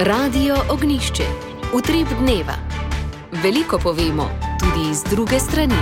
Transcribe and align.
Radio 0.00 0.56
Ognišče, 0.70 1.22
utrip 1.74 2.08
dneva. 2.20 2.54
Veliko 3.42 3.78
povemo 3.78 4.30
tudi 4.60 4.90
iz 4.90 5.02
druge 5.10 5.38
strani. 5.40 5.74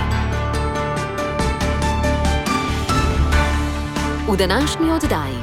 V 4.27 4.37
današnji 4.37 4.91
oddaji. 4.91 5.39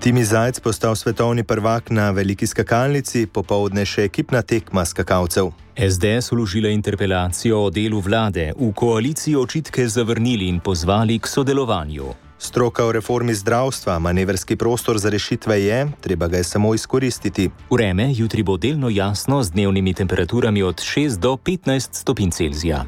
Timi 0.00 0.24
Zajc 0.24 0.60
postal 0.60 0.96
svetovni 0.96 1.44
prvak 1.44 1.90
na 1.90 2.10
veliki 2.10 2.46
skakalnici, 2.46 3.26
popovdne 3.26 3.86
še 3.86 4.04
ekipna 4.04 4.42
tekma 4.42 4.84
skakalcev. 4.84 5.48
SDS 5.88 6.32
uložila 6.32 6.68
interpelacijo 6.68 7.64
o 7.64 7.70
delu 7.70 8.00
vlade, 8.00 8.52
v 8.58 8.72
koaliciji 8.72 9.36
očitke 9.36 9.88
zavrnili 9.88 10.48
in 10.48 10.60
pozvali 10.60 11.18
k 11.18 11.26
sodelovanju. 11.26 12.27
Stroka 12.38 12.84
o 12.84 12.92
reformi 12.92 13.34
zdravstva, 13.34 13.98
manevrski 13.98 14.56
prostor 14.56 14.98
za 14.98 15.10
rešitve 15.10 15.62
je, 15.64 15.88
treba 16.00 16.26
ga 16.28 16.36
je 16.36 16.44
samo 16.44 16.74
izkoristiti. 16.74 17.50
Vreme 17.70 18.12
jutri 18.14 18.42
bo 18.42 18.56
delno 18.56 18.88
jasno 18.88 19.42
z 19.42 19.50
dnevnimi 19.50 19.94
temperaturami 19.94 20.62
od 20.62 20.76
6 20.76 21.18
do 21.18 21.32
15 21.36 21.88
stopinj 21.92 22.30
Celzija. 22.30 22.84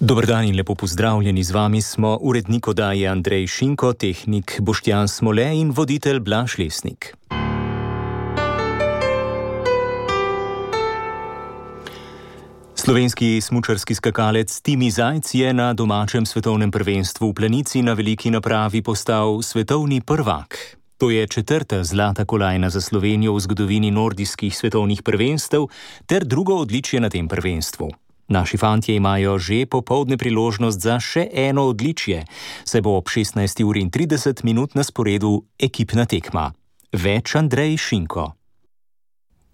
Dobr 0.00 0.26
dan 0.26 0.44
in 0.44 0.56
lepo 0.56 0.74
pozdravljeni 0.74 1.44
z 1.44 1.50
vami 1.50 1.82
smo 1.82 2.18
urednik 2.20 2.68
oddaje 2.68 3.08
Andrej 3.08 3.46
Šinko, 3.46 3.92
tehnik 3.92 4.60
Boštjan 4.60 5.08
Smole 5.08 5.56
in 5.56 5.70
voditelj 5.70 6.20
Blaš 6.20 6.58
Lesnik. 6.58 7.16
Slovenski 12.86 13.40
smučarski 13.40 13.94
skakalec 13.94 14.60
Timi 14.60 14.90
Zajc 14.90 15.34
je 15.34 15.52
na 15.52 15.72
domačem 15.74 16.26
svetovnem 16.26 16.70
prvenstvu 16.70 17.30
v 17.30 17.34
Planici 17.34 17.82
na 17.82 17.98
veliki 17.98 18.30
napravi 18.30 18.82
postal 18.82 19.42
svetovni 19.42 20.00
prvak. 20.00 20.78
To 20.98 21.10
je 21.10 21.26
četrta 21.26 21.84
zlata 21.84 22.24
kolajna 22.24 22.70
za 22.70 22.80
Slovenijo 22.80 23.34
v 23.34 23.40
zgodovini 23.40 23.90
nordijskih 23.90 24.56
svetovnih 24.56 25.02
prvenstev 25.02 25.66
ter 26.06 26.24
drugo 26.24 26.54
odličje 26.54 27.00
na 27.00 27.10
tem 27.10 27.28
prvenstvu. 27.28 27.90
Naši 28.28 28.56
fantje 28.56 28.94
imajo 28.94 29.38
že 29.38 29.66
popovdne 29.66 30.16
priložnost 30.16 30.80
za 30.80 31.00
še 31.00 31.26
eno 31.34 31.66
odličje, 31.66 32.22
saj 32.64 32.80
bo 32.86 32.96
ob 33.02 33.10
16.30 33.10 34.44
minut 34.44 34.78
na 34.78 34.86
sporedu 34.86 35.42
ekipna 35.58 36.06
tekma. 36.06 36.52
Več 36.92 37.34
Andrej 37.34 37.76
Šinko. 37.76 38.45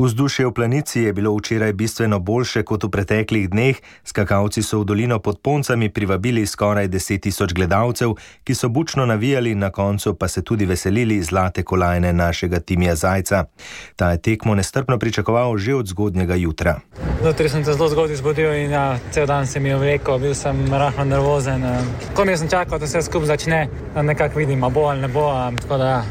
Vzdušje 0.03 0.47
v 0.47 0.53
planici 0.53 1.01
je 1.01 1.13
bilo 1.13 1.31
včeraj 1.37 1.73
bistveno 1.73 2.19
boljše 2.19 2.63
kot 2.67 2.85
v 2.85 2.89
preteklih 2.91 3.47
dneh. 3.51 3.79
Skakalci 4.03 4.63
so 4.63 4.81
v 4.83 4.85
dolino 4.85 5.23
pod 5.23 5.39
Poncami 5.39 5.95
privabili 5.95 6.43
skoraj 6.43 6.89
10 6.91 7.23
tisoč 7.23 7.55
gledalcev, 7.55 8.19
ki 8.43 8.55
so 8.55 8.67
bučno 8.69 9.07
navijali, 9.07 9.55
na 9.55 9.71
koncu 9.71 10.15
pa 10.19 10.29
se 10.29 10.43
tudi 10.43 10.67
veselili 10.67 11.23
zlate 11.23 11.63
kolajne 11.63 12.13
našega 12.13 12.59
Timija 12.61 12.97
Zajca. 12.99 13.45
Ta 13.97 14.11
je 14.11 14.19
tekmo 14.19 14.55
nestrpno 14.55 14.99
pričakoval 14.99 15.55
že 15.59 15.75
od 15.75 15.87
zgodnjega 15.87 16.35
jutra. 16.35 16.81
Zjutraj 17.23 17.49
sem 17.49 17.65
se 17.65 17.73
zelo 17.73 17.89
zgodaj 17.89 18.17
zbudil 18.17 18.53
in 18.55 18.71
ja, 18.71 18.99
cel 19.15 19.27
dan 19.27 19.47
sem 19.47 19.67
jim 19.67 19.79
rekel, 19.83 20.19
bil 20.19 20.35
sem 20.35 20.67
rahlo 20.67 21.05
nervozen. 21.05 21.63
Ko 22.15 22.25
mi 22.25 22.35
sem 22.37 22.49
čakal, 22.51 22.83
da 22.83 22.87
se 22.87 23.03
skupaj 23.03 23.39
začne, 23.39 23.69
nekako 23.95 24.39
vidim, 24.39 24.67
bo 24.75 24.91
ali 24.91 25.01
ne 25.01 25.09
bo. 25.09 25.31
Tako 25.63 25.79
da 25.79 26.03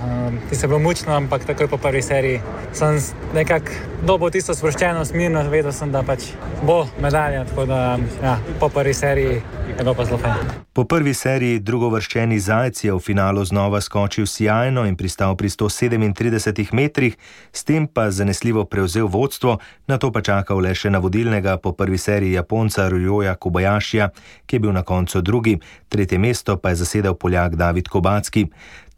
ti 0.49 0.55
se 0.55 0.67
bo 0.67 0.79
mučno, 0.79 1.11
ampak 1.11 1.43
takoj 1.43 1.67
po 1.67 1.77
prvi 1.77 2.01
seriji 2.01 2.39
sem 2.71 2.95
nekako 3.35 3.80
dobo 4.05 4.29
tisto 4.29 4.53
sproščenost, 4.57 5.13
mirno, 5.13 5.43
vedel 5.49 5.73
sem, 5.75 5.91
da 5.91 6.01
pač 6.03 6.31
bo 6.65 6.83
medalja. 7.01 7.45
Tako 7.49 7.65
da 7.69 7.79
ja, 8.23 8.37
po 8.59 8.69
prvi 8.69 8.93
seriji 8.93 9.41
je 9.67 9.75
bilo 9.77 9.93
pa 9.93 10.05
zelo 10.05 10.17
fajn. 10.21 10.51
Po 10.73 10.85
prvi 10.87 11.13
seriji 11.13 11.59
drugovrščeni 11.59 12.39
zajec 12.39 12.83
je 12.85 12.93
v 12.93 12.99
finalu 13.03 13.43
znova 13.45 13.81
skočil 13.81 14.25
sjajno 14.25 14.85
in 14.87 14.95
pristal 14.95 15.35
pri 15.35 15.49
137 15.49 16.73
metrih, 16.73 17.17
s 17.51 17.63
tem 17.67 17.87
pa 17.87 18.09
zanesljivo 18.11 18.65
prevzel 18.65 19.07
vodstvo, 19.11 19.57
na 19.87 19.97
to 19.97 20.11
pa 20.11 20.21
čakal 20.21 20.63
le 20.63 20.71
še 20.75 20.89
na 20.89 21.01
vodilnega 21.03 21.57
po 21.57 21.73
prvi 21.75 21.97
seriji 21.97 22.37
Japonca 22.39 22.87
Ryoja 22.89 23.35
Kobayashi, 23.35 24.07
ki 24.45 24.55
je 24.55 24.59
bil 24.63 24.71
na 24.71 24.83
koncu 24.87 25.21
drugi, 25.21 25.57
tretje 25.89 26.17
mesto 26.17 26.57
pa 26.57 26.71
je 26.71 26.81
zasedel 26.85 27.13
Poljak 27.19 27.55
David 27.59 27.91
Kobacki. 27.91 28.47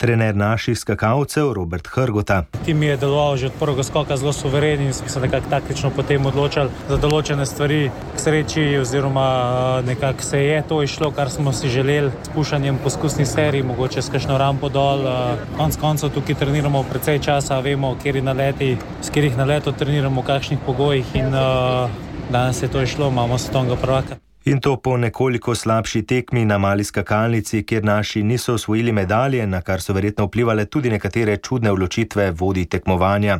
Trener 0.03 0.35
naših 0.35 0.75
skakalcev 0.79 1.53
Robert 1.55 1.87
Hrgota. 1.87 2.43
Tim 2.65 2.83
je 2.83 2.97
deloval 2.97 3.37
že 3.39 3.47
od 3.47 3.53
prvega 3.59 3.83
skoka 3.87 4.17
zelo 4.17 4.33
suveren 4.33 4.81
in 4.81 4.93
smo 4.93 5.07
se 5.07 5.19
nekako 5.19 5.49
taktično 5.49 5.91
potem 5.95 6.25
odločili 6.25 6.67
za 6.89 6.97
določene 6.99 7.45
stvari. 7.47 7.87
K 7.87 8.19
sreči, 8.19 8.65
oziroma 8.81 9.79
nekako 9.87 10.25
se 10.27 10.41
je 10.43 10.57
to 10.67 10.81
išlo, 10.83 11.11
kar 11.15 11.31
smo 11.31 11.53
si 11.55 11.71
želeli, 11.71 12.11
s 12.23 12.33
pušanjem 12.35 12.81
poskusnih 12.83 13.27
serij, 13.27 13.63
mogoče 13.63 14.03
s 14.03 14.11
kakšno 14.11 14.35
rampo 14.37 14.67
dol. 14.67 15.07
Konec 15.55 15.79
koncev 15.79 16.11
tukaj 16.11 16.35
treniramo 16.35 16.83
precej 16.83 17.23
časa, 17.23 17.61
vemo, 17.63 17.95
kjer 18.03 18.19
je 18.19 18.27
naleti, 18.27 18.75
s 18.99 19.07
katerih 19.07 19.39
naletov 19.39 19.79
treniramo, 19.79 20.19
v 20.19 20.27
kakšnih 20.33 20.59
pogojih 20.67 21.15
in 21.15 21.31
uh, 21.31 21.87
danes 22.27 22.59
je 22.59 22.67
to 22.67 22.83
išlo, 22.83 23.07
imamo 23.07 23.39
svetovnega 23.39 23.79
prvaka. 23.79 24.22
In 24.45 24.59
to 24.59 24.75
po 24.77 24.97
nekoliko 24.97 25.55
slabši 25.55 26.01
tekmi 26.01 26.45
na 26.45 26.57
mali 26.57 26.83
skakalnici, 26.83 27.63
kjer 27.63 27.83
naši 27.83 28.23
niso 28.23 28.53
osvojili 28.53 28.91
medalje, 28.91 29.47
na 29.47 29.61
kar 29.61 29.81
so 29.81 29.93
verjetno 29.93 30.25
vplivali 30.25 30.65
tudi 30.65 30.89
nekatere 30.89 31.37
čudne 31.37 31.71
odločitve 31.71 32.31
vodi 32.31 32.65
tekmovanja. 32.65 33.39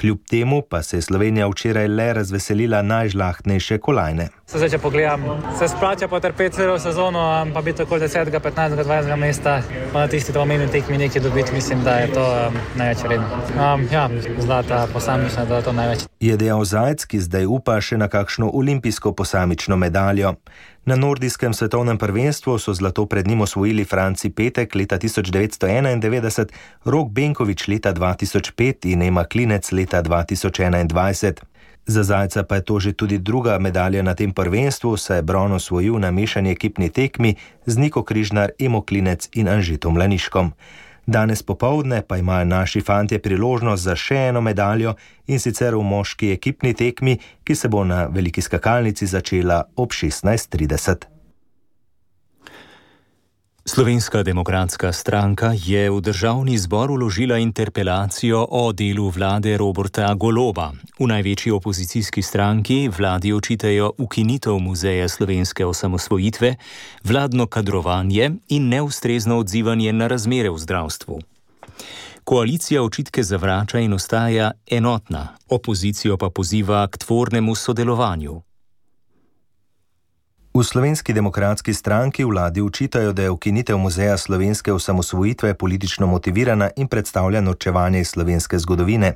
Kljub 0.00 0.18
temu 0.28 0.62
pa 0.62 0.82
se 0.82 0.96
je 0.96 1.02
Slovenija 1.02 1.46
včeraj 1.46 1.88
le 1.88 2.12
razveselila 2.12 2.82
najžlahtnejše 2.82 3.78
kolajne. 3.78 4.28
Se 4.46 4.58
zdaj, 4.58 4.70
če 4.70 4.78
pogledam, 4.78 5.24
se 5.58 5.68
splača 5.68 6.08
potrpeti 6.08 6.56
celo 6.56 6.78
sezono, 6.78 7.46
pa 7.54 7.60
biti 7.60 7.78
tako 7.78 7.98
10, 7.98 8.40
15, 8.40 8.84
20 8.84 9.16
mesta, 9.16 9.62
pa 9.92 10.00
na 10.00 10.08
tisti 10.08 10.32
domeni 10.32 10.70
tekmi 10.72 10.98
nekaj 10.98 11.22
dobiti, 11.22 11.52
mislim, 11.52 11.84
da 11.84 11.98
je 11.98 12.12
to 12.12 12.24
um, 12.48 12.56
največ 12.76 13.04
vredno. 13.04 13.26
Um, 13.74 13.86
ja, 13.92 14.08
zlata 14.38 14.86
posamična, 14.92 15.44
da 15.44 15.56
je 15.56 15.62
to 15.62 15.72
največ. 15.72 15.98
Je 16.20 16.36
dejal 16.36 16.64
Zajec, 16.64 17.04
ki 17.04 17.20
zdaj 17.20 17.46
upa 17.46 17.76
še 17.80 18.00
na 18.00 18.08
kakšno 18.08 18.50
olimpijsko 18.54 19.12
posamično 19.12 19.76
medaljo. 19.76 20.34
Na 20.84 20.96
nordijskem 20.96 21.54
svetovnem 21.54 21.98
prvenstvu 21.98 22.58
so 22.58 22.74
zlato 22.74 23.06
pred 23.06 23.28
njim 23.28 23.40
osvojili 23.40 23.84
Franci 23.84 24.30
Petek 24.30 24.74
leta 24.74 24.98
1991, 24.98 26.46
Rok 26.84 27.08
Benkovič 27.10 27.68
leta 27.68 27.94
2005 27.94 28.92
in 28.92 29.02
Ema 29.02 29.24
Klinec 29.24 29.72
leta 29.72 30.02
2021. 30.02 31.32
Za 31.86 32.02
Zajca 32.02 32.42
pa 32.42 32.54
je 32.54 32.64
to 32.64 32.80
že 32.80 32.92
tudi 32.92 33.18
druga 33.18 33.58
medalja 33.58 34.02
na 34.02 34.14
tem 34.14 34.32
prvenstvu, 34.32 34.96
saj 34.96 35.18
je 35.18 35.22
Bron 35.22 35.52
osvojil 35.52 35.98
na 35.98 36.10
mešani 36.10 36.50
ekipni 36.50 36.88
tekmi 36.88 37.34
z 37.66 37.76
Niko 37.76 38.02
Križnar, 38.02 38.50
Emo 38.58 38.80
Klinec 38.80 39.28
in 39.32 39.48
Anžitom 39.48 39.96
Laniškom. 39.96 40.52
Danes 41.10 41.42
popovdne 41.42 42.02
pa 42.08 42.16
imajo 42.16 42.44
naši 42.44 42.80
fantje 42.80 43.18
priložnost 43.18 43.82
za 43.82 43.96
še 43.98 44.16
eno 44.28 44.40
medaljo 44.40 44.92
in 45.26 45.42
sicer 45.42 45.74
v 45.74 45.82
moški 45.82 46.30
ekipni 46.36 46.70
tekmi, 46.74 47.16
ki 47.44 47.54
se 47.54 47.68
bo 47.68 47.82
na 47.84 48.04
veliki 48.06 48.42
skakalnici 48.42 49.06
začela 49.10 49.64
ob 49.76 49.90
16:30. 49.90 51.19
Slovenska 53.64 54.22
demokratska 54.22 54.92
stranka 54.92 55.52
je 55.52 55.90
v 55.90 56.00
državni 56.00 56.58
zbor 56.58 56.90
uložila 56.90 57.38
interpelacijo 57.38 58.46
o 58.50 58.72
delu 58.72 59.08
vlade 59.08 59.56
Roberta 59.56 60.14
Goloba. 60.14 60.72
V 60.98 61.06
največji 61.06 61.52
opozicijski 61.52 62.22
stranki 62.22 62.88
vladi 62.88 63.32
očitajo 63.32 63.92
ukinitev 63.98 64.58
muzeja 64.58 65.08
slovenske 65.08 65.66
osamosvojitve, 65.66 66.54
vladno 67.04 67.46
kadrovanje 67.46 68.30
in 68.48 68.68
neustrezno 68.68 69.38
odzivanje 69.38 69.92
na 69.92 70.06
razmere 70.06 70.50
v 70.50 70.58
zdravstvu. 70.58 71.20
Koalicija 72.24 72.82
očitke 72.82 73.22
zavrača 73.22 73.78
in 73.78 73.92
ostaja 73.92 74.50
enotna, 74.70 75.28
opozicijo 75.48 76.16
pa 76.16 76.30
poziva 76.30 76.88
k 76.88 76.98
tvornemu 76.98 77.54
sodelovanju. 77.54 78.42
V 80.60 80.64
slovenski 80.64 81.12
demokratski 81.12 81.74
stranki 81.74 82.24
vladi 82.24 82.60
učitajo, 82.60 83.12
da 83.12 83.22
je 83.22 83.30
ukinitev 83.30 83.78
muzeja 83.78 84.16
slovenske 84.16 84.72
osamosvojitve 84.72 85.54
politično 85.54 86.06
motivirana 86.06 86.70
in 86.76 86.88
predstavlja 86.88 87.40
norčevanje 87.40 88.00
iz 88.00 88.08
slovenske 88.08 88.58
zgodovine. 88.58 89.14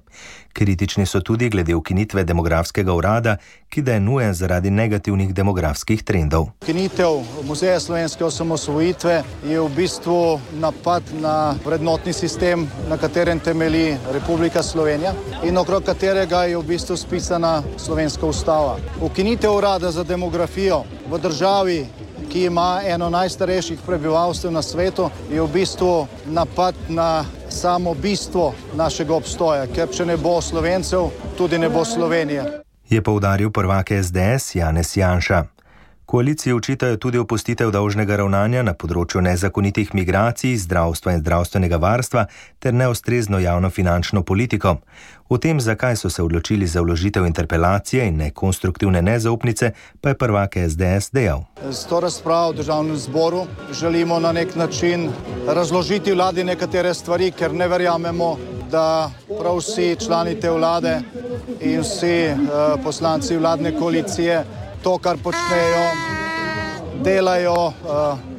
Kritični 0.55 1.07
so 1.07 1.21
tudi 1.21 1.49
glede 1.51 1.75
ukinitve 1.75 2.25
demografskega 2.25 2.95
urada, 2.95 3.37
ki 3.69 3.83
da 3.83 3.93
je 3.93 4.01
nujen 4.01 4.35
zaradi 4.35 4.71
negativnih 4.71 5.35
demografskih 5.35 6.03
trendov. 6.03 6.47
Ukinitev 6.63 7.25
muzeja 7.43 7.81
slovenske 7.81 8.25
osamosvojitve 8.25 9.17
je 9.51 9.61
v 9.61 9.69
bistvu 9.77 10.39
napad 10.63 11.03
na 11.19 11.57
vrednotni 11.65 12.13
sistem, 12.13 12.69
na 12.89 12.97
katerem 12.97 13.41
temelji 13.41 13.97
Republika 14.13 14.63
Slovenija 14.63 15.15
in 15.43 15.59
okrog 15.59 15.83
katerega 15.83 16.45
je 16.45 16.57
v 16.59 16.63
bistvu 16.63 16.97
spisana 16.97 17.63
slovenska 17.77 18.27
ustava. 18.27 18.79
Ukinitev 19.03 19.57
urada 19.57 19.91
za 19.91 20.05
demografijo 20.05 20.85
v 21.11 21.19
državi, 21.19 21.87
ki 22.31 22.45
ima 22.45 22.81
eno 22.87 23.11
najstarejših 23.11 23.83
prebivalstv 23.87 24.51
na 24.51 24.63
svetu, 24.63 25.11
je 25.31 25.43
v 25.43 25.49
bistvu 25.53 26.07
napad 26.27 26.75
na 26.89 27.25
samo 27.55 27.95
bistvo 27.95 28.53
našega 28.77 29.15
obstoja, 29.15 29.67
ker 29.67 29.89
če 29.89 30.07
ne 30.07 30.17
bo 30.17 30.41
slovencev, 30.43 31.11
tudi 31.39 31.59
ne 31.59 31.71
bo 31.71 31.85
Slovenije. 31.85 32.45
Je 32.91 33.03
poudaril 33.03 33.51
prvak 33.51 33.91
SDS 34.03 34.55
Janez 34.55 34.97
Janša. 34.97 35.54
Koaliciji 36.07 36.53
učitajo 36.53 36.97
tudi 36.97 37.19
opustitev 37.19 37.71
dolžnega 37.73 38.17
ravnanja 38.21 38.63
na 38.63 38.75
področju 38.77 39.23
nezakonitih 39.25 39.95
migracij, 39.97 40.59
zdravstva 40.61 41.15
in 41.17 41.23
zdravstvenega 41.23 41.79
varstva 41.81 42.27
ter 42.61 42.75
neostrezno 42.77 43.41
javno 43.41 43.71
finančno 43.73 44.23
politiko. 44.23 44.77
O 45.33 45.39
tem, 45.41 45.61
zakaj 45.61 45.97
so 45.97 46.11
se 46.13 46.23
odločili 46.23 46.67
za 46.69 46.83
vložitev 46.85 47.25
interpelacije 47.27 48.05
in 48.05 48.19
nekonstruktivne 48.21 49.01
nezaupnice, 49.03 49.71
pa 50.01 50.13
je 50.13 50.19
prvak 50.21 50.59
SDS 50.69 51.09
dejal. 51.17 51.47
Z 51.71 51.89
to 51.89 52.01
razpravo 52.05 52.53
v 52.53 52.57
državnem 52.61 52.97
zboru 53.01 53.47
želimo 53.73 54.19
na 54.21 54.33
nek 54.33 54.55
način 54.57 55.09
razložiti 55.49 56.13
vladi 56.13 56.45
nekatere 56.45 56.95
stvari, 56.95 57.31
ker 57.33 57.55
ne 57.55 57.69
verjamemo, 57.69 58.37
da 58.71 59.11
prav 59.41 59.57
vsi 59.57 59.97
člani 60.05 60.37
te 60.41 60.51
vlade 60.51 61.01
in 61.61 61.81
vsi 61.81 62.29
uh, 62.29 62.77
poslanci 62.85 63.37
vladne 63.37 63.73
koalicije 63.79 64.45
to, 64.85 64.99
kar 64.99 65.17
počnejo, 65.17 65.85
delajo 67.05 67.67
uh, 67.67 67.73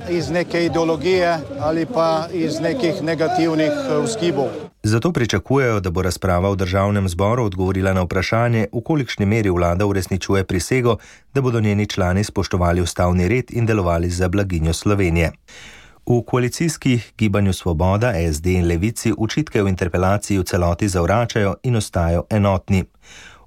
iz 0.10 0.30
neke 0.30 0.66
ideologije 0.66 1.38
ali 1.60 1.86
pa 1.86 2.28
iz 2.34 2.60
nekih 2.60 3.02
negativnih 3.02 3.72
uh, 3.72 4.04
vzgibov. 4.04 4.48
Zato 4.84 5.12
pričakujejo, 5.12 5.80
da 5.80 5.90
bo 5.90 6.02
razprava 6.02 6.50
v 6.50 6.56
državnem 6.56 7.10
zboru 7.10 7.46
odgovorila 7.46 7.94
na 7.94 8.02
vprašanje, 8.02 8.68
v 8.74 8.82
kolikšni 8.82 9.26
meri 9.26 9.50
vlada 9.50 9.86
uresničuje 9.86 10.44
prisego, 10.44 10.98
da 11.34 11.42
bodo 11.42 11.60
njeni 11.60 11.88
člani 11.88 12.24
spoštovali 12.24 12.82
ustavni 12.82 13.28
red 13.28 13.46
in 13.50 13.66
delovali 13.66 14.10
za 14.10 14.30
blaginjo 14.30 14.74
Slovenije. 14.74 15.32
V 16.06 16.22
koalicijskih 16.28 17.14
gibanju 17.18 17.54
Svoboda, 17.54 18.14
SD 18.34 18.46
in 18.46 18.68
Levici 18.68 19.14
učitke 19.18 19.64
v 19.64 19.70
interpelaciji 19.70 20.38
v 20.38 20.44
celoti 20.44 20.88
zavračajo 20.88 21.56
in 21.64 21.76
ostajajo 21.76 22.24
enotni 22.30 22.84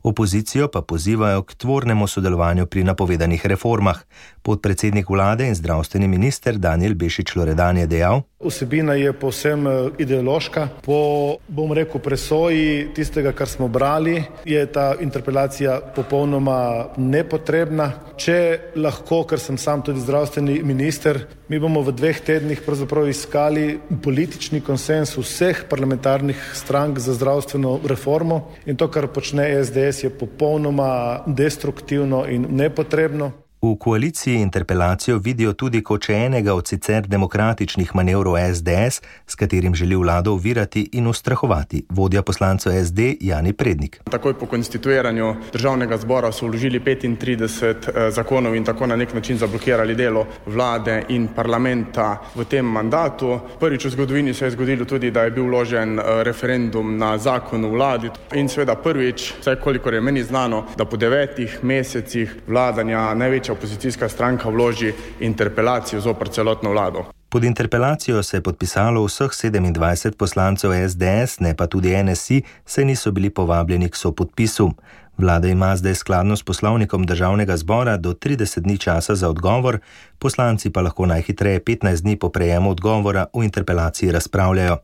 opozicijo 0.09 0.69
pa 0.69 0.83
pozivajo 0.83 1.43
k 1.43 1.55
tvornemu 1.55 2.07
sodelovanju 2.07 2.67
pri 2.67 2.85
napovedanih 2.85 3.47
reformah. 3.47 3.99
Podpredsednik 4.43 5.11
vlade 5.11 5.49
in 5.49 5.55
zdravstveni 5.55 6.09
minister 6.09 6.57
Daniel 6.59 6.95
Bešič 6.95 7.37
Loredan 7.37 7.79
je 7.79 7.87
dejal: 7.87 8.23
Vsebina 8.39 8.95
je 8.95 9.13
povsem 9.13 9.67
eh, 9.67 9.91
ideološka. 9.99 10.69
Po, 10.83 11.37
bom 11.49 11.73
rekel, 11.73 12.01
presoji 12.01 12.89
tistega, 12.95 13.33
kar 13.33 13.49
smo 13.49 13.69
brali, 13.69 14.23
je 14.45 14.67
ta 14.73 14.95
interpelacija 15.01 15.81
popolnoma 15.97 16.87
nepotrebna. 16.97 17.91
Če 18.17 18.39
lahko, 18.77 19.25
ker 19.27 19.43
sem 19.43 19.59
sam 19.59 19.83
tudi 19.83 20.01
zdravstveni 20.01 20.63
minister, 20.63 21.19
mi 21.49 21.59
bomo 21.59 21.83
v 21.83 21.93
dveh 21.97 22.21
tednih 22.21 22.63
pravzaprav 22.63 23.09
iskali 23.09 23.81
politični 24.05 24.61
konsens 24.61 25.17
vseh 25.17 25.65
parlamentarnih 25.69 26.39
strank 26.55 26.99
za 26.99 27.15
zdravstveno 27.19 27.81
reformo 27.85 28.53
in 28.67 28.77
to, 28.77 28.87
kar 28.93 29.09
počne 29.11 29.49
SDS, 29.65 29.98
je 30.03 30.11
popolnoma 30.11 31.23
destruktivno 31.27 32.27
in 32.27 32.47
nepotrebno. 32.51 33.33
V 33.63 33.77
koaliciji 33.79 34.35
interpelacijo 34.35 35.19
vidijo 35.19 35.53
tudi 35.53 35.81
kot 35.83 36.05
še 36.07 36.15
enega 36.29 36.53
od 36.55 36.69
sicer 36.71 37.09
demokratičnih 37.11 37.91
manevrov 37.99 38.37
SDS, 38.39 39.01
s 39.27 39.35
katerim 39.35 39.75
želi 39.75 39.97
vlado 39.99 40.33
uvirati 40.33 40.85
in 40.93 41.07
ustrahovati. 41.11 41.83
Vodja 41.91 42.23
poslancev 42.23 42.73
SD 42.85 43.17
Jani 43.21 43.53
Prednik. 43.53 43.99
Takoj 44.11 44.37
po 44.39 44.47
konstituiranju 44.47 45.33
državnega 45.53 45.99
zbora 45.99 46.31
so 46.33 46.47
vložili 46.47 46.81
35 46.81 47.65
eh, 47.65 48.11
zakonov 48.11 48.55
in 48.55 48.65
tako 48.65 48.87
na 48.87 48.97
nek 48.97 49.15
način 49.15 49.39
zablokirali 49.39 49.95
delo 49.95 50.27
vlade 50.47 51.03
in 51.09 51.27
parlamenta 51.35 52.21
v 52.35 52.45
tem 52.45 52.67
mandatu. 52.67 53.41
Prvič 53.59 53.85
v 53.85 53.91
zgodovini 53.91 54.35
se 54.35 54.45
je 54.45 54.51
zgodilo 54.55 54.85
tudi, 54.85 55.11
da 55.11 55.27
je 55.27 55.35
bil 55.35 55.51
vložen 55.51 55.99
eh, 55.99 56.23
referendum 56.23 56.95
na 56.99 57.19
zakon 57.19 57.67
v 57.67 57.73
vladi 57.75 58.15
in 58.39 58.49
seveda 58.49 58.79
prvič, 58.79 59.33
vsaj 59.41 59.57
kolikor 59.57 59.95
je 59.95 60.01
meni 60.01 60.23
znano, 60.23 60.65
da 60.77 60.85
po 60.85 60.97
devetih 60.97 61.59
mesecih 61.63 62.39
vladanja 62.47 63.15
največje 63.15 63.48
največja 63.49 63.53
opozicijska 63.53 64.09
stranka 64.09 64.49
vloži 64.49 64.93
interpelacijo 65.21 66.01
zopr 66.01 66.29
celotno 66.29 66.71
vlado. 66.71 67.05
Pod 67.29 67.45
interpelacijo 67.45 68.23
se 68.23 68.37
je 68.37 68.43
podpisalo 68.43 69.05
vseh 69.05 69.31
27 69.31 70.17
poslancev 70.17 70.71
SDS, 70.89 71.41
ne 71.41 71.55
pa 71.55 71.67
tudi 71.67 72.03
NSI, 72.03 72.43
saj 72.67 72.85
niso 72.85 73.13
bili 73.13 73.31
povabljeni 73.31 73.89
k 73.89 73.97
sopodpisu. 73.97 74.71
Vlada 75.19 75.49
ima 75.49 75.77
zdaj 75.77 75.95
skladno 75.95 76.37
s 76.37 76.43
poslovnikom 76.43 77.05
državnega 77.05 77.57
zbora 77.57 77.97
do 77.97 78.15
30 78.15 78.61
dni 78.61 78.79
časa 78.79 79.15
za 79.15 79.29
odgovor, 79.29 79.79
poslanci 80.19 80.71
pa 80.71 80.81
lahko 80.81 81.07
najhitreje 81.07 81.61
15 81.61 82.03
dni 82.03 82.17
po 82.17 82.29
prejemu 82.29 82.71
odgovora 82.71 83.27
v 83.35 83.45
interpelaciji 83.45 84.13
razpravljajo. 84.13 84.77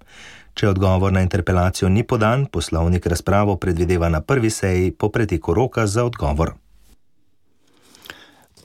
Če 0.54 0.68
odgovor 0.68 1.12
na 1.12 1.20
interpelacijo 1.20 1.88
ni 1.88 2.02
podan, 2.02 2.46
poslovnik 2.46 3.06
razpravo 3.06 3.56
predvideva 3.56 4.08
na 4.08 4.20
prvi 4.20 4.50
seji 4.50 4.90
po 4.90 5.08
preteku 5.08 5.54
roka 5.54 5.86
za 5.86 6.04
odgovor. 6.04 6.63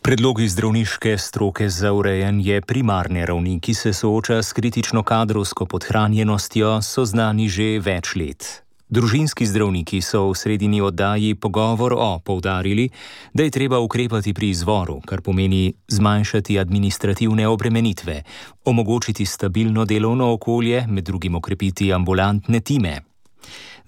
Predlogi 0.09 0.47
zdravniške 0.49 1.17
stroke 1.17 1.69
za 1.69 1.91
urejanje 1.93 2.61
primarne 2.61 3.25
ravni, 3.25 3.59
ki 3.59 3.73
se 3.73 3.91
sooča 3.93 4.41
s 4.41 4.53
kritično 4.53 5.03
kadrovsko 5.03 5.65
podhranjenostjo, 5.65 6.79
so 6.81 7.03
znani 7.05 7.45
že 7.45 7.67
več 7.77 8.15
let. 8.17 8.47
Družinski 8.89 9.45
zdravniki 9.45 9.99
so 10.01 10.23
v 10.31 10.33
sredini 10.33 10.81
oddaji 10.81 11.35
pogovor 11.35 11.93
o 11.93 12.07
poudarili, 12.25 12.87
da 13.33 13.45
je 13.45 13.53
treba 13.53 13.77
ukrepati 13.79 14.33
pri 14.33 14.49
izvoru, 14.49 14.97
kar 15.05 15.21
pomeni 15.21 15.75
zmanjšati 15.87 16.57
administrativne 16.59 17.45
obremenitve, 17.47 18.23
omogočiti 18.65 19.25
stabilno 19.25 19.85
delovno 19.85 20.33
okolje, 20.33 20.87
med 20.87 21.05
drugim 21.05 21.35
okrepiti 21.35 21.93
ambulantne 21.93 22.59
time. 22.59 23.08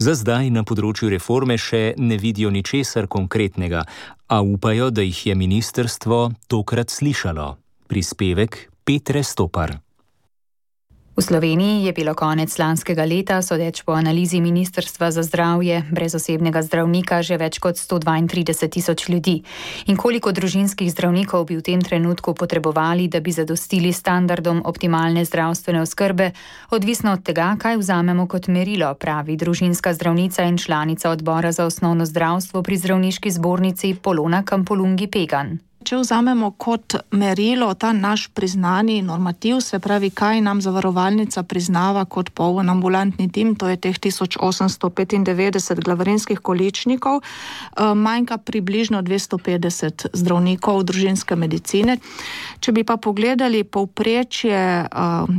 Za 0.02 0.16
zdaj 0.18 0.50
na 0.50 0.64
področju 0.66 1.12
reforme 1.14 1.58
še 1.62 1.94
ne 1.98 2.18
vidijo 2.18 2.50
ničesar 2.50 3.06
konkretnega, 3.06 3.84
a 4.28 4.42
upajo, 4.42 4.90
da 4.90 5.06
jih 5.06 5.26
je 5.28 5.36
ministerstvo 5.36 6.20
tokrat 6.48 6.90
slišalo. 6.90 7.56
Prispevek 7.92 8.72
Petre 8.88 9.24
Stopar. 9.24 9.78
V 11.12 11.22
Sloveniji 11.22 11.86
je 11.86 11.92
bilo 11.92 12.16
konec 12.16 12.56
lanskega 12.56 13.04
leta, 13.04 13.42
sodeč 13.44 13.84
po 13.84 13.92
analizi 13.92 14.40
Ministrstva 14.40 15.12
za 15.12 15.24
zdravje, 15.24 15.84
brez 15.92 16.16
osebnega 16.16 16.64
zdravnika 16.64 17.20
že 17.20 17.36
več 17.36 17.60
kot 17.60 17.76
132 17.76 18.72
tisoč 18.72 19.10
ljudi. 19.12 19.44
In 19.92 20.00
koliko 20.00 20.32
družinskih 20.32 20.88
zdravnikov 20.88 21.52
bi 21.52 21.60
v 21.60 21.66
tem 21.68 21.84
trenutku 21.84 22.32
potrebovali, 22.32 23.12
da 23.12 23.20
bi 23.20 23.36
zadostili 23.36 23.92
standardom 23.92 24.64
optimalne 24.64 25.28
zdravstvene 25.28 25.82
oskrbe, 25.84 26.32
odvisno 26.72 27.20
od 27.20 27.28
tega, 27.28 27.60
kaj 27.60 27.76
vzamemo 27.76 28.24
kot 28.32 28.48
merilo, 28.48 28.94
pravi 28.96 29.36
družinska 29.36 29.92
zdravnica 29.94 30.48
in 30.48 30.56
članica 30.58 31.12
odbora 31.12 31.52
za 31.52 31.68
osnovno 31.68 32.08
zdravstvo 32.08 32.64
pri 32.64 32.78
zdravniški 32.78 33.32
zbornici 33.32 34.00
Polona 34.00 34.48
Kampolungi 34.48 35.12
Pegan. 35.12 35.60
Če 35.82 35.98
vzamemo 35.98 36.52
kot 36.62 36.94
merilo 37.18 37.74
ta 37.74 37.90
naš 37.94 38.28
priznani 38.38 39.02
normativ, 39.02 39.62
se 39.66 39.80
pravi, 39.80 40.10
kaj 40.14 40.42
nam 40.46 40.62
zavarovalnica 40.62 41.44
priznava 41.44 42.06
kot 42.06 42.30
poln 42.38 42.70
ambulantni 42.70 43.26
tim, 43.32 43.56
to 43.56 43.70
je 43.70 43.78
teh 43.82 43.98
1895 43.98 45.82
glavarinskih 45.82 46.40
količnikov, 46.40 47.22
eh, 47.22 47.94
manjka 47.96 48.38
približno 48.38 49.02
250 49.02 50.06
zdravnikov 50.14 50.84
družinske 50.84 51.36
medicine. 51.36 51.98
Če 52.60 52.72
bi 52.72 52.84
pa 52.84 52.98
pogledali 52.98 53.64
povprečje 53.64 54.86
eh, 54.86 54.88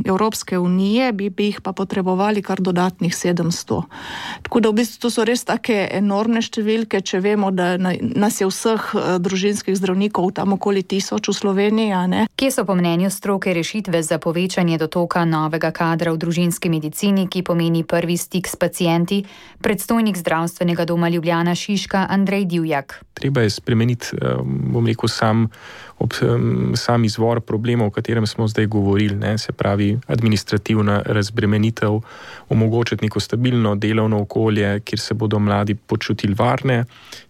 Evropske 0.05 0.59
unije, 0.59 1.13
bi, 1.13 1.29
bi 1.29 1.45
jih 1.45 1.61
pa 1.61 1.71
potrebovali 1.71 2.41
kar 2.41 2.59
dodatnih 2.59 3.13
700. 3.15 3.81
Tako 4.43 4.59
da 4.59 4.69
v 4.69 4.73
bistvu 4.73 4.99
to 5.01 5.09
so 5.09 5.23
res 5.23 5.43
take 5.47 5.87
enormne 5.91 6.41
številke, 6.43 6.99
če 7.01 7.19
vemo, 7.23 7.51
da 7.51 7.77
nas 7.79 8.41
je 8.41 8.47
vseh 8.51 8.91
eh, 8.91 9.17
družinskih 9.23 9.75
zdravnikov 9.79 10.32
tam 10.33 10.53
okoli 10.53 10.83
tisoč 10.83 11.29
v 11.29 11.33
Sloveniji. 11.33 11.93
Kje 12.35 12.51
so 12.51 12.65
po 12.65 12.75
mnenju 12.75 13.09
stroke 13.09 13.53
rešitve 13.53 14.03
za 14.03 14.17
povečanje 14.17 14.77
dotoka 14.77 15.25
novega 15.25 15.71
kadra 15.71 16.11
v 16.11 16.17
družinski 16.17 16.69
medicini, 16.69 17.27
ki 17.29 17.43
pomeni 17.45 17.83
prvi 17.85 18.17
stik 18.17 18.47
s 18.47 18.55
pacijenti, 18.55 19.23
predstojnik 19.61 20.17
zdravstvenega 20.17 20.85
doma 20.85 21.09
Ljubljana 21.09 21.55
Šiška 21.55 22.07
Andrej 22.09 22.45
Divjak? 22.45 23.03
Treba 23.13 23.41
je 23.41 23.49
spremeniti, 23.49 24.17
eh, 24.17 24.41
bom 24.43 24.87
rekel, 24.87 25.09
sam, 25.09 25.47
ob, 26.03 26.13
sam 26.75 27.05
izvor 27.05 27.41
problema, 27.41 27.85
o 27.85 27.89
katerem 27.89 28.27
smo 28.27 28.47
zdaj 28.47 28.65
govorili, 28.65 29.15
ne, 29.15 29.37
se 29.37 29.51
pravi 29.51 29.99
administrativna 30.07 31.01
razbremenitev, 31.05 31.99
omogočiti 32.49 33.05
neko 33.05 33.19
stabilno 33.19 33.75
delovno 33.75 34.21
okolje, 34.21 34.79
kjer 34.79 34.99
se 34.99 35.13
bodo 35.13 35.39
mladi 35.39 35.75
počutili 35.75 36.33
varne, 36.33 36.83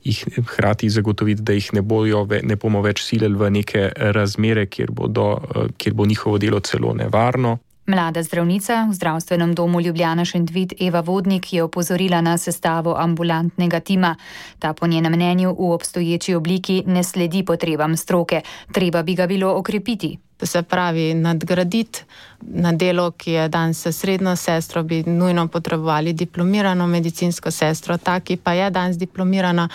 jih 0.04 0.26
hkrati 0.38 0.90
zagotoviti, 0.90 1.42
da 1.42 1.54
jih 1.54 1.70
ne, 1.74 1.82
bojo, 1.82 2.28
ne 2.44 2.56
bomo 2.56 2.82
več 2.82 3.04
silili 3.06 3.38
v 3.38 3.50
neke 3.50 3.90
razmere, 3.96 4.66
kjer, 4.66 4.92
bodo, 4.92 5.30
eh, 5.56 5.70
kjer 5.78 5.94
bo 5.94 6.06
njihovo 6.06 6.38
delo 6.38 6.60
celo 6.60 6.94
nevarno. 6.94 7.58
Mlada 7.86 8.24
zdravnica 8.24 8.88
v 8.90 8.94
zdravstvenem 8.94 9.56
domu 9.56 9.82
Ljubljana 9.82 10.26
Šendvit 10.26 10.74
Eva 10.80 11.02
Vodnik 11.02 11.54
je 11.54 11.64
opozorila 11.64 12.22
na 12.22 12.38
sestavo 12.38 12.96
ambulantnega 12.98 13.80
tima. 13.80 14.16
Ta 14.60 14.74
po 14.74 14.88
njenem 14.88 15.12
mnenju 15.12 15.56
v 15.60 15.72
obstoječi 15.72 16.36
obliki 16.36 16.84
ne 16.88 17.04
sledi 17.04 17.44
potrebam 17.46 17.98
stroke, 17.98 18.42
treba 18.72 19.04
bi 19.04 19.16
ga 19.16 19.28
bilo 19.28 19.58
okrepiti. 19.58 20.18
Se 20.44 20.62
pravi, 20.64 21.14
nadgraditi 21.14 22.04
na 22.42 22.72
delo, 22.72 23.12
ki 23.12 23.32
je 23.32 23.48
danes 23.50 23.88
srednjo 23.88 24.36
sestro, 24.36 24.84
bi 24.84 25.04
nujno 25.04 25.48
potrebovali 25.48 26.14
diplomirano 26.14 26.88
medicinsko 26.88 27.52
sestro, 27.52 27.98
ta, 27.98 28.20
ki 28.20 28.38
pa 28.38 28.54
je 28.54 28.70
danes 28.70 28.98
diplomirana, 28.98 29.70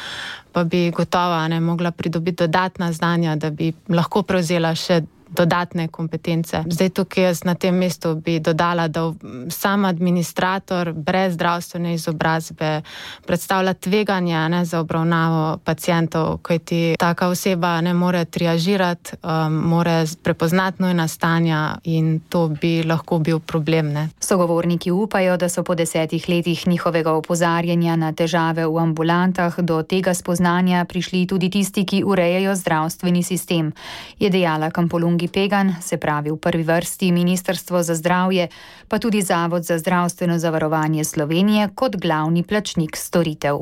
pa 0.52 0.64
bi 0.64 0.90
gotovo 0.90 1.48
ne 1.48 1.60
mogla 1.60 1.90
pridobiti 1.90 2.36
dodatna 2.36 2.92
znanja, 2.92 3.36
da 3.36 3.50
bi 3.50 3.72
lahko 3.88 4.22
prevzela 4.22 4.74
še 4.74 5.02
dodatne 5.30 5.88
kompetence. 5.88 6.62
Zdaj, 6.66 6.88
tukaj 6.88 7.24
jaz 7.24 7.44
na 7.44 7.54
tem 7.54 7.74
mestu 7.76 8.14
bi 8.14 8.38
dodala, 8.40 8.88
da 8.88 9.12
sam 9.50 9.84
administrator 9.84 10.92
brez 10.92 11.34
zdravstvene 11.34 11.94
izobrazbe 11.94 12.82
predstavlja 13.26 13.74
tveganje 13.74 14.48
ne, 14.48 14.64
za 14.64 14.80
obravnavo 14.80 15.58
pacijentov, 15.64 16.38
kajti 16.42 16.96
taka 16.98 17.28
oseba 17.28 17.80
ne 17.80 17.94
more 17.94 18.24
triažirati, 18.24 19.16
um, 19.22 19.54
more 19.54 20.04
prepoznati 20.22 20.82
nujna 20.82 21.08
stanja 21.08 21.78
in 21.84 22.20
to 22.28 22.48
bi 22.48 22.82
lahko 22.82 23.18
bil 23.18 23.38
problem. 23.38 23.92
Ne. 23.92 24.08
Sogovorniki 24.20 24.90
upajo, 24.90 25.36
da 25.36 25.48
so 25.48 25.62
po 25.62 25.74
desetih 25.74 26.28
letih 26.28 26.66
njihovega 26.66 27.12
opozarjanja 27.12 27.96
na 27.96 28.12
težave 28.12 28.66
v 28.66 28.78
ambulantah 28.78 29.60
do 29.60 29.82
tega 29.82 30.14
spoznanja 30.14 30.84
prišli 30.84 31.26
tudi 31.26 31.50
tisti, 31.50 31.84
ki 31.84 32.02
urejajo 32.04 32.54
zdravstveni 32.54 33.22
sistem, 33.22 33.72
je 34.18 34.30
dejala 34.30 34.70
Kampolung. 34.70 35.17
Lungi 35.18 35.34
Pegan, 35.34 35.74
se 35.82 35.96
pravi 35.96 36.30
v 36.30 36.38
prvi 36.38 36.62
vrsti 36.62 37.10
Ministrstvo 37.12 37.82
za 37.82 37.94
zdravje, 37.94 38.48
pa 38.88 38.98
tudi 38.98 39.22
Zavod 39.22 39.64
za 39.66 39.78
zdravstveno 39.78 40.38
zavarovanje 40.38 41.04
Slovenije 41.04 41.68
kot 41.74 41.96
glavni 41.96 42.42
plačnik 42.42 42.96
storitev. 42.96 43.58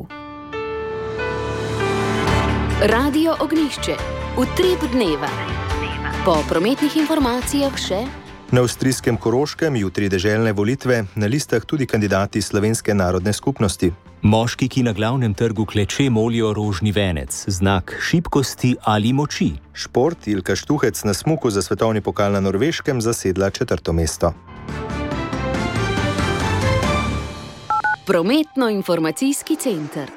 Radio 2.81 3.33
Ognišče, 3.41 3.95
utrip 4.37 4.85
dneva. 4.93 5.29
Po 6.25 6.37
prometnih 6.49 6.97
informacijah 6.97 7.73
še. 7.73 8.26
Na 8.51 8.61
avstrijskem 8.63 9.17
Koroškem 9.17 9.75
jutri 9.75 10.07
deželne 10.09 10.53
volitve, 10.55 11.01
na 11.15 11.27
listah 11.27 11.65
tudi 11.67 11.85
kandidati 11.85 12.41
Slovenske 12.41 12.93
narodne 12.93 13.33
skupnosti. 13.33 13.91
Moški, 14.21 14.69
ki 14.71 14.83
na 14.87 14.93
glavnem 14.95 15.33
trgu 15.33 15.65
kleče, 15.65 16.07
molijo 16.09 16.53
rožni 16.55 16.93
venec, 16.95 17.43
znak 17.47 17.97
šibkosti 17.99 18.75
ali 18.87 19.11
moči. 19.13 19.51
Šport 19.73 20.27
Ilka 20.27 20.55
Štuhec 20.55 21.03
na 21.03 21.13
smuku 21.13 21.51
za 21.51 21.61
svetovni 21.61 22.01
pokal 22.01 22.31
na 22.31 22.39
Norveškem 22.39 23.01
zasedla 23.01 23.49
četrto 23.49 23.93
mesto. 23.93 24.33
Prometno-informacijski 28.07 29.55
center. 29.55 30.11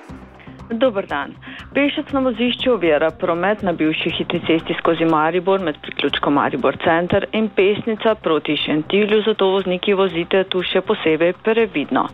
Dober 0.71 1.07
dan. 1.07 1.35
Pešec 1.75 2.13
na 2.13 2.21
vozišču 2.21 2.73
ovira 2.73 3.11
promet 3.11 3.63
na 3.63 3.73
bivši 3.73 4.11
hitri 4.11 4.41
cesti 4.47 4.75
skozi 4.79 5.05
Maribor 5.05 5.61
med 5.61 5.77
priključkom 5.83 6.35
Maribor 6.35 6.77
Center 6.85 7.27
in 7.33 7.49
pesnica 7.57 8.15
proti 8.15 8.57
Šentilju, 8.57 9.23
zato 9.27 9.49
vozniki 9.51 9.95
vozite 9.95 10.45
tu 10.45 10.63
še 10.63 10.81
posebej 10.81 11.33
previdno. 11.43 12.07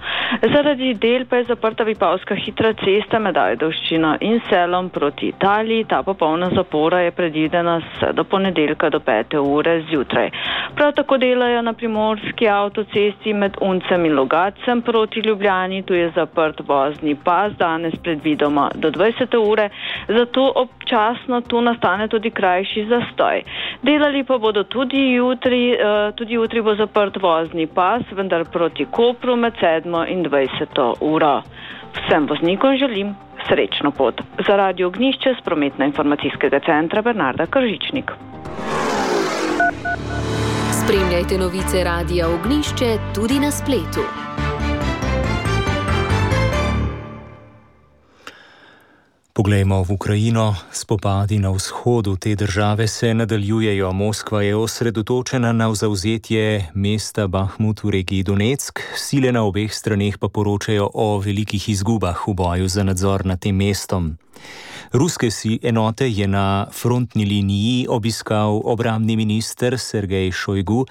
Zaradi 0.53 0.95
del 0.95 1.27
pa 1.29 1.37
je 1.37 1.49
zaprta 1.51 1.85
Vipavska 1.85 2.35
hitra 2.35 2.73
cesta 2.81 3.19
med 3.19 3.37
Ajdovščino 3.37 4.17
in 4.21 4.41
selom 4.49 4.89
proti 4.91 5.29
Italiji. 5.35 5.85
Ta 5.89 6.03
popolna 6.03 6.49
zapora 6.55 7.01
je 7.05 7.13
predvidena 7.13 7.77
do 8.13 8.25
ponedeljka 8.25 8.91
do 8.91 9.01
5. 9.01 9.37
ure 9.41 9.77
zjutraj. 9.91 10.31
Prav 10.77 10.93
tako 10.97 11.19
delajo 11.19 11.63
na 11.63 11.73
primorski 11.73 12.49
avtocesti 12.49 13.33
med 13.33 13.61
Uncem 13.61 14.05
in 14.05 14.17
Logacem 14.17 14.83
proti 14.83 15.21
Ljubljani. 15.21 15.83
Tu 15.83 15.95
je 15.95 16.11
zaprt 16.17 16.61
vozni 16.69 17.15
pas 17.25 17.53
danes 17.59 17.95
predvidoma 18.47 18.71
do 18.75 18.91
20. 18.91 19.37
ure 19.51 19.71
zato 20.09 20.53
občasno 20.55 21.41
tu 21.41 21.61
nastane 21.61 22.09
tudi 22.09 22.31
krajši 22.31 22.87
zastoj. 22.89 23.43
Delali 23.83 24.25
pa 24.25 24.39
bodo 24.39 24.65
tudi 24.65 25.13
jutri, 25.13 25.73
eh, 25.73 26.13
tudi 26.15 26.35
jutri 26.35 26.63
bo 26.63 26.75
zaprt 26.75 27.17
vozni 27.23 27.67
pas, 27.67 28.03
vendar 28.13 28.45
proti 28.53 28.87
Kopru 28.91 29.37
med 29.37 29.53
7 29.61 30.07
in 30.09 30.25
20 30.25 30.95
uro. 31.01 31.43
Vsem 31.95 32.27
voznikom 32.27 32.77
želim 32.77 33.17
srečno 33.49 33.91
pot. 33.91 34.21
Za 34.47 34.57
radio 34.57 34.89
Ognišče 34.89 35.35
z 35.41 35.45
prometno-informacijskega 35.45 36.61
centra 36.67 37.03
Bernarda 37.03 37.47
Kržičnik. 37.47 38.13
Spremljajte 40.85 41.39
novice 41.39 41.85
Radio 41.85 42.27
Ognišče 42.35 42.99
tudi 43.15 43.41
na 43.41 43.51
spletu. 43.51 44.26
Poglejmo 49.37 49.85
v 49.85 50.01
Ukrajino. 50.01 50.57
Spopadi 50.73 51.37
na 51.37 51.53
vzhodu 51.53 52.17
te 52.17 52.35
države 52.35 52.89
se 52.89 53.15
nadaljujejo. 53.15 53.93
Moskva 53.93 54.43
je 54.43 54.57
osredotočena 54.57 55.53
na 55.53 55.75
zauzetje 55.75 56.71
mesta 56.75 57.27
Bahmut 57.27 57.85
v 57.85 57.91
regiji 57.91 58.23
Donetsk. 58.23 58.81
Sile 58.97 59.33
na 59.33 59.45
obeh 59.45 59.69
straneh 59.69 60.17
pa 60.19 60.29
poročajo 60.33 60.89
o 60.95 61.19
velikih 61.21 61.69
izgubah 61.69 62.17
v 62.25 62.33
boju 62.33 62.69
za 62.69 62.81
nadzor 62.81 63.27
nad 63.27 63.37
tem 63.37 63.57
mestom. 63.57 64.17
Ruske 64.93 65.31
si 65.31 65.61
enote 65.63 66.09
je 66.09 66.25
na 66.29 66.67
frontni 66.73 67.25
liniji 67.25 67.87
obiskal 67.93 68.65
obramni 68.65 69.17
minister 69.17 69.79
Sergej 69.79 70.33
Šojgu, 70.33 70.87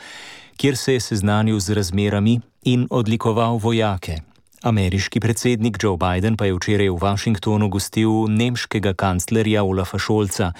kjer 0.57 0.77
se 0.77 0.93
je 0.93 0.99
seznanil 0.99 1.59
z 1.59 1.73
razmerami 1.73 2.39
in 2.63 2.87
odlikoval 2.89 3.57
vojake. 3.57 4.34
Ameriški 4.65 5.19
predsednik 5.21 5.77
Joe 5.77 5.93
Biden 5.93 6.33
pa 6.33 6.49
je 6.49 6.55
včeraj 6.57 6.89
v 6.89 6.97
Washingtonu 6.97 7.69
gostil 7.69 8.25
nemškega 8.33 8.95
kanclerja 8.97 9.61
Olafa 9.61 9.99
Šolca, 10.01 10.53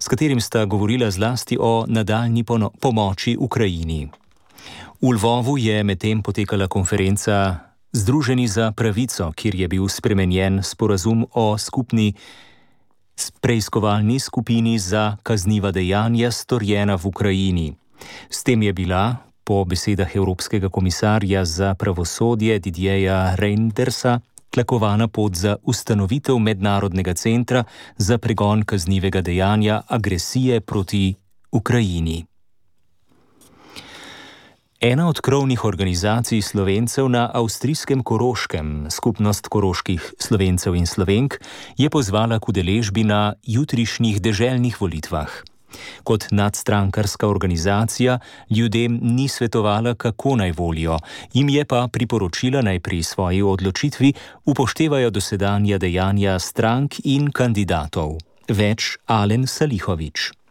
s 0.00 0.08
katerim 0.08 0.40
sta 0.40 0.64
govorila 0.64 1.10
zlasti 1.12 1.58
o 1.60 1.84
nadaljni 1.84 2.44
pomoči 2.80 3.36
Ukrajini. 3.36 4.08
V 5.02 5.12
Lvovu 5.12 5.58
je 5.58 5.84
medtem 5.84 6.22
potekala 6.22 6.64
konferenca 6.66 7.68
Združeni 7.92 8.48
za 8.48 8.72
pravico, 8.72 9.28
kjer 9.36 9.54
je 9.54 9.68
bil 9.68 9.88
spremenjen 9.88 10.62
sporazum 10.64 11.26
o 11.34 11.58
skupni 11.58 12.14
preiskovalni 13.40 14.16
skupini 14.18 14.78
za 14.78 15.16
kazniva 15.22 15.70
dejanja 15.70 16.30
storjena 16.30 16.96
v 16.96 17.04
Ukrajini. 17.04 17.68
S 18.30 18.40
tem 18.42 18.62
je 18.62 18.72
bila, 18.72 19.16
po 19.44 19.64
besedah 19.64 20.16
Evropskega 20.16 20.68
komisarja 20.68 21.44
za 21.44 21.74
pravosodje 21.74 22.58
Didjeja 22.58 23.34
Reindersa 23.34 24.20
tlakovana 24.52 25.08
pot 25.08 25.34
za 25.34 25.56
ustanovitev 25.62 26.38
mednarodnega 26.38 27.14
centra 27.14 27.64
za 27.96 28.18
pregon 28.18 28.62
kaznivega 28.62 29.20
dejanja 29.20 29.82
agresije 29.88 30.60
proti 30.60 31.14
Ukrajini. 31.52 32.24
Ena 34.80 35.08
od 35.08 35.20
krovnih 35.20 35.64
organizacij 35.64 36.42
slovencev 36.42 37.08
na 37.08 37.30
avstrijskem 37.34 38.02
Koroškem, 38.02 38.90
skupnost 38.90 39.46
koroških 39.48 40.14
slovencev 40.18 40.74
in 40.74 40.86
slovenk, 40.86 41.38
je 41.78 41.90
pozvala 41.90 42.38
k 42.38 42.48
udeležbi 42.48 43.04
na 43.04 43.34
jutrišnjih 43.46 44.18
deželnih 44.20 44.80
volitvah. 44.80 45.51
Kot 46.04 46.26
nadstrankarska 46.30 47.28
organizacija 47.28 48.18
ljudem 48.50 48.98
ni 49.02 49.28
svetovala, 49.28 49.94
kako 49.94 50.36
naj 50.36 50.52
volijo, 50.52 50.98
jim 51.32 51.48
je 51.48 51.64
pa 51.64 51.88
priporočila 51.92 52.62
naj 52.62 52.80
pri 52.80 53.02
svoji 53.02 53.42
odločitvi 53.42 54.12
upoštevajo 54.44 55.10
dosedanja 55.10 55.78
dejanja 55.78 56.38
strank 56.38 57.00
in 57.04 57.30
kandidatov. 57.30 58.18
Več 58.48 58.96
Alen 59.06 59.46
Salihovič. 59.46 60.41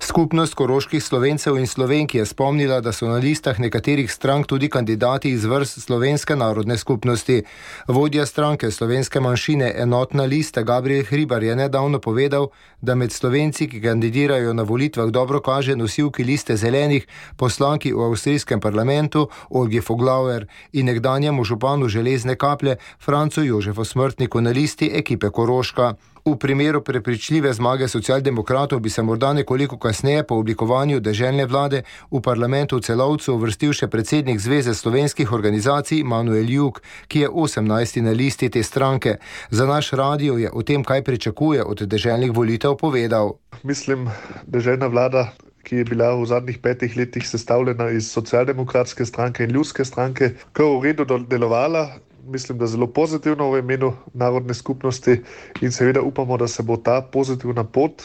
Skupnost 0.00 0.54
koroških 0.54 1.02
slovencev 1.04 1.58
in 1.58 1.66
slovenk 1.66 2.14
je 2.14 2.26
spomnila, 2.26 2.80
da 2.80 2.92
so 2.92 3.08
na 3.08 3.16
listah 3.16 3.58
nekaterih 3.60 4.12
strank 4.12 4.46
tudi 4.46 4.68
kandidati 4.68 5.30
iz 5.30 5.44
vrst 5.44 5.80
slovenske 5.82 6.36
narodne 6.36 6.78
skupnosti. 6.78 7.42
Vodja 7.88 8.26
stranke 8.26 8.70
slovenske 8.70 9.20
manjšine 9.20 9.72
Enotna 9.76 10.24
lista 10.24 10.62
Gabriel 10.62 11.04
Hribar 11.04 11.42
je 11.42 11.56
nedavno 11.56 11.98
povedal, 11.98 12.48
da 12.80 12.94
med 12.94 13.12
slovenci, 13.12 13.68
ki 13.68 13.82
kandidirajo 13.82 14.52
na 14.52 14.62
volitvah, 14.62 15.10
dobro 15.10 15.40
kaže 15.40 15.76
nosilki 15.76 16.24
liste 16.24 16.56
zelenih 16.56 17.06
poslanki 17.36 17.92
v 17.92 18.10
avstrijskem 18.10 18.60
parlamentu 18.60 19.28
Olgi 19.50 19.80
Foglauer 19.80 20.46
in 20.72 20.86
nekdanjemu 20.86 21.44
županu 21.44 21.88
železne 21.88 22.36
kaplje 22.36 22.76
Francu 22.98 23.44
Jožefu 23.44 23.84
Smrtniku 23.84 24.40
na 24.40 24.50
listi 24.50 24.90
ekipe 24.94 25.30
Koroška. 25.30 25.94
V 26.24 26.36
primeru 26.36 26.82
prepričljive 26.84 27.52
zmage 27.52 27.88
socialdemokratov 27.88 28.80
bi 28.80 28.90
se 28.90 29.02
morda 29.02 29.32
nekoliko 29.32 29.78
kasneje 29.78 30.26
po 30.26 30.34
oblikovanju 30.34 31.00
državne 31.00 31.46
vlade 31.46 31.82
v 32.10 32.20
parlamentu 32.20 32.76
v 32.76 32.84
celovcu 32.84 33.34
uvrstil 33.34 33.72
še 33.72 33.88
predsednik 33.88 34.40
Zveze 34.40 34.74
slovenskih 34.74 35.32
organizacij 35.32 36.02
Manuel 36.04 36.50
Juk, 36.50 36.82
ki 37.08 37.24
je 37.24 37.28
18. 37.28 38.02
na 38.02 38.12
listi 38.12 38.50
te 38.50 38.62
stranke. 38.62 39.16
Za 39.50 39.66
naš 39.66 39.92
radio 39.92 40.36
je 40.36 40.50
o 40.52 40.62
tem, 40.62 40.84
kaj 40.84 41.04
pričakuje 41.04 41.64
od 41.64 41.82
državnih 41.88 42.36
volitev, 42.36 42.76
povedal. 42.76 43.38
Mislim, 43.62 44.10
državna 44.46 44.86
vlada. 44.86 45.32
Ki 45.62 45.76
je 45.76 45.84
bila 45.84 46.14
v 46.16 46.24
zadnjih 46.24 46.58
petih 46.58 46.96
letih 46.96 47.26
sestavljena 47.28 47.90
iz 47.90 48.08
socialdemokratske 48.10 49.04
stranke 49.04 49.44
in 49.44 49.50
ljudske 49.50 49.84
stranke, 49.84 50.30
ki 50.56 50.62
je 50.62 50.78
v 50.80 50.84
redu 50.84 51.04
delovala, 51.28 52.00
mislim, 52.30 52.58
da 52.58 52.66
zelo 52.66 52.86
pozitivno 52.86 53.50
v 53.50 53.58
imenu 53.58 53.92
narodne 54.14 54.54
skupnosti 54.54 55.20
in 55.60 55.72
seveda 55.72 56.02
upamo, 56.02 56.36
da 56.36 56.48
se 56.48 56.62
bo 56.62 56.76
ta 56.76 57.00
pozitivna 57.02 57.64
pot 57.64 58.02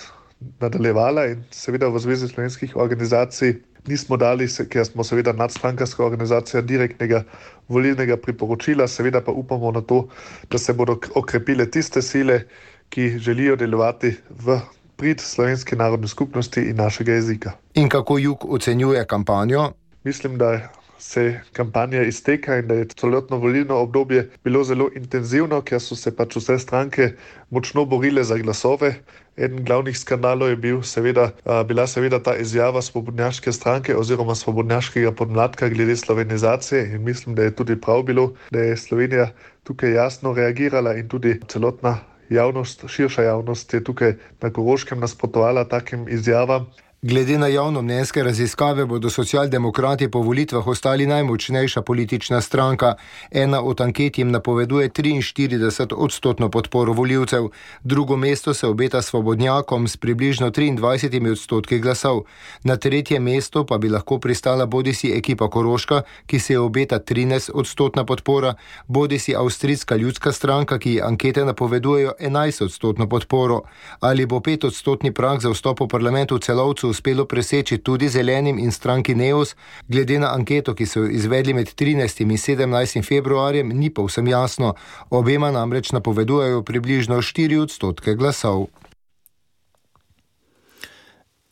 nadaljevala 0.59 1.25
in 1.25 1.43
seveda 1.51 1.87
v 1.87 1.99
Zvezi 1.99 2.27
slovenskih 2.27 2.75
organizacij 2.75 3.55
nismo 3.87 4.17
dali, 4.17 4.47
ker 4.69 4.85
smo 4.85 5.03
seveda 5.03 5.33
nadstrankarska 5.33 6.05
organizacija, 6.05 6.61
direktnega 6.61 7.23
volilnega 7.67 8.17
priporočila, 8.17 8.87
seveda 8.87 9.21
pa 9.21 9.31
upamo 9.31 9.71
na 9.71 9.81
to, 9.81 10.07
da 10.51 10.57
se 10.57 10.73
bodo 10.73 10.97
okrepile 11.15 11.69
tiste 11.71 12.01
sile, 12.01 12.41
ki 12.89 13.17
želijo 13.19 13.55
delovati 13.55 14.13
v 14.29 14.59
prid 14.95 15.19
slovenske 15.19 15.75
narodne 15.75 16.07
skupnosti 16.07 16.61
in 16.61 16.75
našega 16.75 17.13
jezika. 17.13 17.51
In 17.73 17.89
kako 17.89 18.17
jug 18.17 18.45
ocenjuje 18.49 19.05
kampanjo? 19.05 19.71
Mislim, 20.03 20.37
da 20.37 20.69
se 20.99 21.39
kampanja 21.53 22.03
izteka 22.03 22.57
in 22.57 22.67
da 22.67 22.73
je 22.73 22.87
celotno 22.87 23.37
volilno 23.37 23.75
obdobje 23.75 24.29
bilo 24.43 24.63
zelo 24.63 24.89
intenzivno, 24.95 25.61
ker 25.61 25.81
so 25.81 25.95
se 25.95 26.15
pač 26.15 26.35
vse 26.35 26.59
stranke 26.59 27.11
močno 27.49 27.85
borile 27.85 28.23
za 28.23 28.37
glasove. 28.37 28.93
Eden 29.37 29.65
glavnih 29.65 29.97
skandalov 29.99 30.49
je 30.49 30.55
bil 30.55 30.81
seveda, 30.81 31.29
bila 31.67 31.87
seveda 31.87 32.21
ta 32.23 32.35
izjava 32.39 32.81
svobodnjaške 32.81 33.51
stranke 33.51 33.95
oziroma 33.95 34.35
svobodnjaškega 34.35 35.11
podmladka 35.11 35.69
glede 35.69 35.95
slovenizacije 35.95 36.85
in 36.95 37.03
mislim, 37.03 37.35
da 37.35 37.43
je 37.43 37.55
tudi 37.55 37.81
prav 37.81 38.03
bilo, 38.03 38.33
da 38.51 38.59
je 38.59 38.77
Slovenija 38.77 39.29
tukaj 39.63 39.93
jasno 39.93 40.33
reagirala 40.33 40.95
in 40.95 41.07
tudi 41.07 41.39
celotna 41.47 41.97
javnost, 42.29 42.87
širša 42.87 43.23
javnost 43.23 43.73
je 43.73 43.83
tukaj 43.83 44.13
na 44.41 44.49
Koroškem 44.49 44.99
nasprotovala 44.99 45.67
takim 45.67 46.07
izjavam. 46.09 46.65
Glede 47.07 47.37
na 47.37 47.47
javno 47.47 47.81
mnenjske 47.81 48.23
raziskave 48.23 48.85
bodo 48.85 49.09
socialdemokrati 49.09 50.07
po 50.11 50.19
volitvah 50.19 50.67
ostali 50.67 51.05
najmočnejša 51.05 51.81
politična 51.81 52.41
stranka. 52.41 52.95
Ena 53.31 53.61
od 53.61 53.81
anket 53.81 54.17
jim 54.17 54.31
napoveduje 54.31 54.89
43 54.89 55.93
odstotno 55.93 56.49
podporo 56.49 56.93
voljivcev, 56.93 57.49
drugo 57.83 58.17
mesto 58.17 58.53
se 58.53 58.67
obeta 58.67 59.01
svobodnjakom 59.01 59.87
s 59.87 59.97
približno 59.97 60.49
23 60.49 61.31
odstotki 61.31 61.79
glasov. 61.79 62.21
Na 62.63 62.77
tretje 62.77 63.19
mesto 63.19 63.65
pa 63.65 63.77
bi 63.77 63.89
lahko 63.89 64.19
pristala 64.19 64.65
bodi 64.65 64.93
si 64.93 65.11
ekipa 65.17 65.49
Koroška, 65.49 66.01
ki 66.25 66.39
se 66.39 66.59
obeta 66.59 66.99
13 66.99 67.51
odstotna 67.53 68.05
podpora, 68.05 68.53
bodi 68.87 69.19
si 69.19 69.35
avstrijska 69.35 69.95
ljudska 69.95 70.31
stranka, 70.31 70.79
ki 70.79 71.01
ankete 71.01 71.45
napovedujejo 71.45 72.13
11 72.19 72.63
odstotno 72.63 73.09
podporo. 73.09 73.61
Ali 73.99 74.25
bo 74.25 74.39
5 74.39 74.67
odstotni 74.67 75.13
prag 75.13 75.41
za 75.41 75.49
vstop 75.49 75.79
v 75.79 75.87
parlament 75.87 76.31
v 76.31 76.39
celovcu 76.39 76.94
uspelo 76.95 77.25
preseči 77.27 77.77
tudi 77.83 78.09
zelenim 78.09 78.59
in 78.59 78.71
stranki 78.71 79.15
Neos, 79.15 79.55
glede 79.87 80.19
na 80.19 80.31
anketo, 80.31 80.73
ki 80.73 80.87
so 80.87 81.03
jo 81.03 81.11
izvedli 81.11 81.53
med 81.53 81.73
13. 81.75 82.23
in 82.23 82.37
17. 82.37 83.03
februarjem, 83.03 83.75
ni 83.75 83.89
povsem 83.89 84.27
jasno. 84.27 84.73
Obema 85.09 85.51
namreč 85.51 85.91
napovedujejo 85.91 86.63
približno 86.63 87.19
4 87.21 87.61
odstotke 87.67 88.15
glasov. 88.15 88.67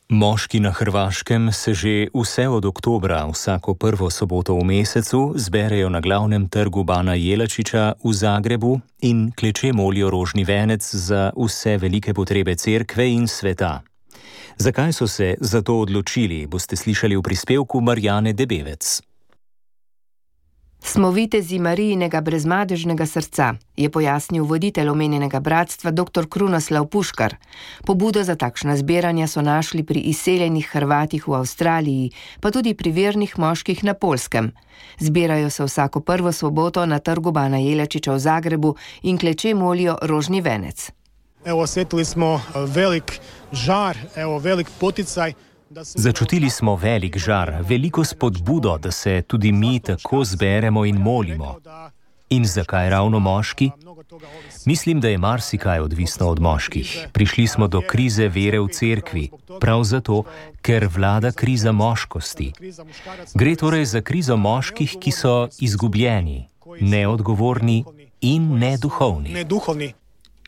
Moški 0.08 0.60
na 0.60 0.70
Hrvaškem 0.70 1.52
se 1.52 1.74
že 1.74 2.08
vse 2.14 2.48
od 2.48 2.64
oktobra, 2.64 3.24
vsako 3.26 3.74
prvo 3.74 4.10
soboto 4.10 4.54
v 4.54 4.64
mesecu, 4.64 5.32
zberejo 5.36 5.88
na 5.88 6.00
glavnem 6.00 6.48
trgu 6.48 6.84
Bana 6.84 7.14
Jelačiča 7.14 7.92
v 8.04 8.12
Zagrebu 8.12 8.80
in 9.00 9.32
kleče 9.32 9.72
molijo 9.72 10.10
rožni 10.10 10.44
venec 10.44 10.84
za 10.94 11.32
vse 11.36 11.76
velike 11.78 12.14
potrebe 12.14 12.54
cerkve 12.54 13.08
in 13.10 13.26
sveta. 13.28 13.82
Zakaj 14.58 14.92
so 14.92 15.06
se 15.06 15.34
za 15.40 15.62
to 15.62 15.80
odločili, 15.80 16.46
boste 16.46 16.76
slišali 16.76 17.16
v 17.16 17.22
prispevku 17.22 17.80
Marjane 17.80 18.32
Debevec. 18.32 19.02
Smo 20.84 21.10
vitezi 21.10 21.58
Marijinega 21.58 22.20
brezmadežnega 22.20 23.06
srca, 23.06 23.54
je 23.76 23.90
pojasnil 23.90 24.44
voditelj 24.44 24.88
omenjenega 24.88 25.40
bratstva 25.40 25.90
dr. 25.90 26.28
Krunoslav 26.28 26.86
Puškar. 26.86 27.36
Pobudo 27.86 28.22
za 28.22 28.36
takšna 28.36 28.76
zbiranja 28.76 29.26
so 29.26 29.42
našli 29.42 29.82
pri 29.82 30.00
izseljenih 30.00 30.68
Hrvatih 30.72 31.28
v 31.28 31.34
Avstraliji, 31.34 32.10
pa 32.40 32.50
tudi 32.50 32.74
pri 32.74 32.92
vernih 32.92 33.38
moških 33.38 33.84
na 33.84 33.94
Polskem. 33.94 34.52
Zbirajo 34.98 35.50
se 35.50 35.64
vsako 35.64 36.00
prvo 36.00 36.32
soboto 36.32 36.86
na 36.86 36.98
trgu 36.98 37.32
Bana 37.32 37.58
Jelečiča 37.58 38.12
v 38.12 38.18
Zagrebu 38.18 38.76
in 39.02 39.18
kleče 39.18 39.54
molijo 39.54 39.98
rožni 40.02 40.40
venec. 40.40 40.90
Evo, 41.44 41.60
osjetili 41.62 42.04
smo 42.04 42.34
e, 42.34 42.40
velik 42.66 43.20
žar, 43.54 43.96
evo, 44.16 44.38
velik 44.38 44.68
poticaj. 44.80 45.32
Začutili 45.80 46.50
smo 46.50 46.76
velik 46.76 47.18
žar, 47.18 47.62
veliko 47.68 48.04
spodbudo, 48.04 48.78
da 48.78 48.90
se 48.90 49.22
tudi 49.22 49.52
mi 49.52 49.80
tako 49.80 50.24
zberemo 50.24 50.84
in 50.84 50.96
molimo. 50.96 51.56
In 52.30 52.44
zakaj 52.44 52.90
ravno 52.90 53.18
moški? 53.18 53.70
Mislim, 54.66 55.00
da 55.00 55.08
je 55.08 55.18
marsikaj 55.18 55.80
odvisno 55.80 56.28
od 56.28 56.40
moških. 56.40 57.08
Prišli 57.12 57.46
smo 57.46 57.68
do 57.68 57.82
krize 57.88 58.28
vere 58.28 58.60
v 58.60 58.68
cerkvi, 58.68 59.30
prav 59.60 59.84
zato, 59.84 60.22
ker 60.62 60.88
vlada 60.94 61.32
kriza 61.32 61.72
moškosti. 61.72 62.52
Gre 63.34 63.56
torej 63.56 63.84
za 63.84 64.00
krizo 64.00 64.36
moških, 64.36 64.96
ki 65.00 65.10
so 65.10 65.48
izgubljeni, 65.60 66.48
neodgovorni 66.80 67.84
in 68.20 68.58
neduhovni 68.58 69.94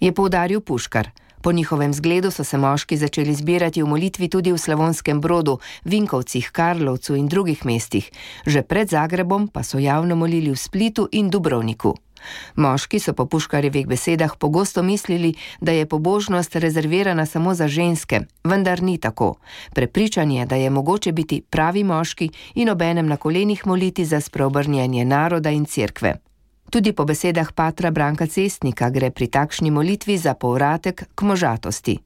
je 0.01 0.13
poudaril 0.13 0.61
Puškar. 0.61 1.11
Po 1.47 1.53
njihovem 1.53 1.93
zgledu 1.95 2.31
so 2.31 2.45
se 2.45 2.59
moški 2.59 2.97
začeli 2.97 3.35
zbirati 3.35 3.83
v 3.83 3.87
molitvi 3.87 4.29
tudi 4.29 4.53
v 4.53 4.59
Slavonskem 4.59 5.21
brodu, 5.21 5.59
Vinkovcih, 5.85 6.51
Karlovcu 6.51 7.15
in 7.15 7.29
drugih 7.29 7.63
mestih, 7.65 8.11
že 8.47 8.63
pred 8.63 8.91
Zagrebom 8.91 9.47
pa 9.49 9.63
so 9.63 9.79
javno 9.79 10.17
molili 10.17 10.51
v 10.51 10.57
Splitu 10.57 11.07
in 11.13 11.31
Dubrovniku. 11.31 11.95
Moški 12.57 12.99
so 12.99 13.15
po 13.15 13.27
Puškarjevih 13.27 13.87
besedah 13.87 14.35
pogosto 14.39 14.83
mislili, 14.83 15.35
da 15.61 15.73
je 15.73 15.87
pobožnost 15.87 16.57
rezervirana 16.57 17.27
samo 17.27 17.55
za 17.55 17.69
ženske, 17.69 18.21
vendar 18.45 18.83
ni 18.83 18.99
tako. 18.99 19.35
Prepričan 19.75 20.31
je, 20.31 20.47
da 20.47 20.57
je 20.57 20.71
mogoče 20.71 21.13
biti 21.13 21.43
pravi 21.51 21.85
moški 21.85 22.31
in 22.55 22.71
obenem 22.71 23.07
na 23.07 23.17
kolenih 23.17 23.67
moliti 23.67 24.05
za 24.05 24.21
spreobrnjenje 24.21 25.05
naroda 25.05 25.51
in 25.51 25.65
cerkve. 25.65 26.26
Tudi 26.71 26.93
po 26.93 27.05
besedah 27.07 27.53
patra 27.55 27.91
Branka 27.91 28.27
Cestnika 28.27 28.91
gre 28.91 29.11
pri 29.11 29.31
takšni 29.31 29.71
molitvi 29.71 30.19
za 30.19 30.35
povratek 30.35 31.07
k 31.15 31.21
možatosti. 31.23 31.99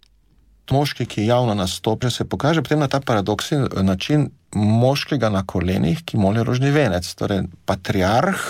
Moški, 0.70 1.07
ki 1.07 1.27
javno 1.27 1.55
nastopi, 1.55 2.11
se 2.11 2.25
pokaže 2.25 2.62
potem 2.62 2.79
na 2.79 2.87
ta 2.88 3.01
paradoksni 3.01 3.59
način 3.83 4.29
moškega 4.55 5.31
na 5.31 5.42
kolenih, 5.46 6.05
ki 6.05 6.16
moli 6.16 6.44
rožni 6.46 6.70
venec. 6.70 7.09
Torej, 7.14 7.42
patriarh, 7.66 8.44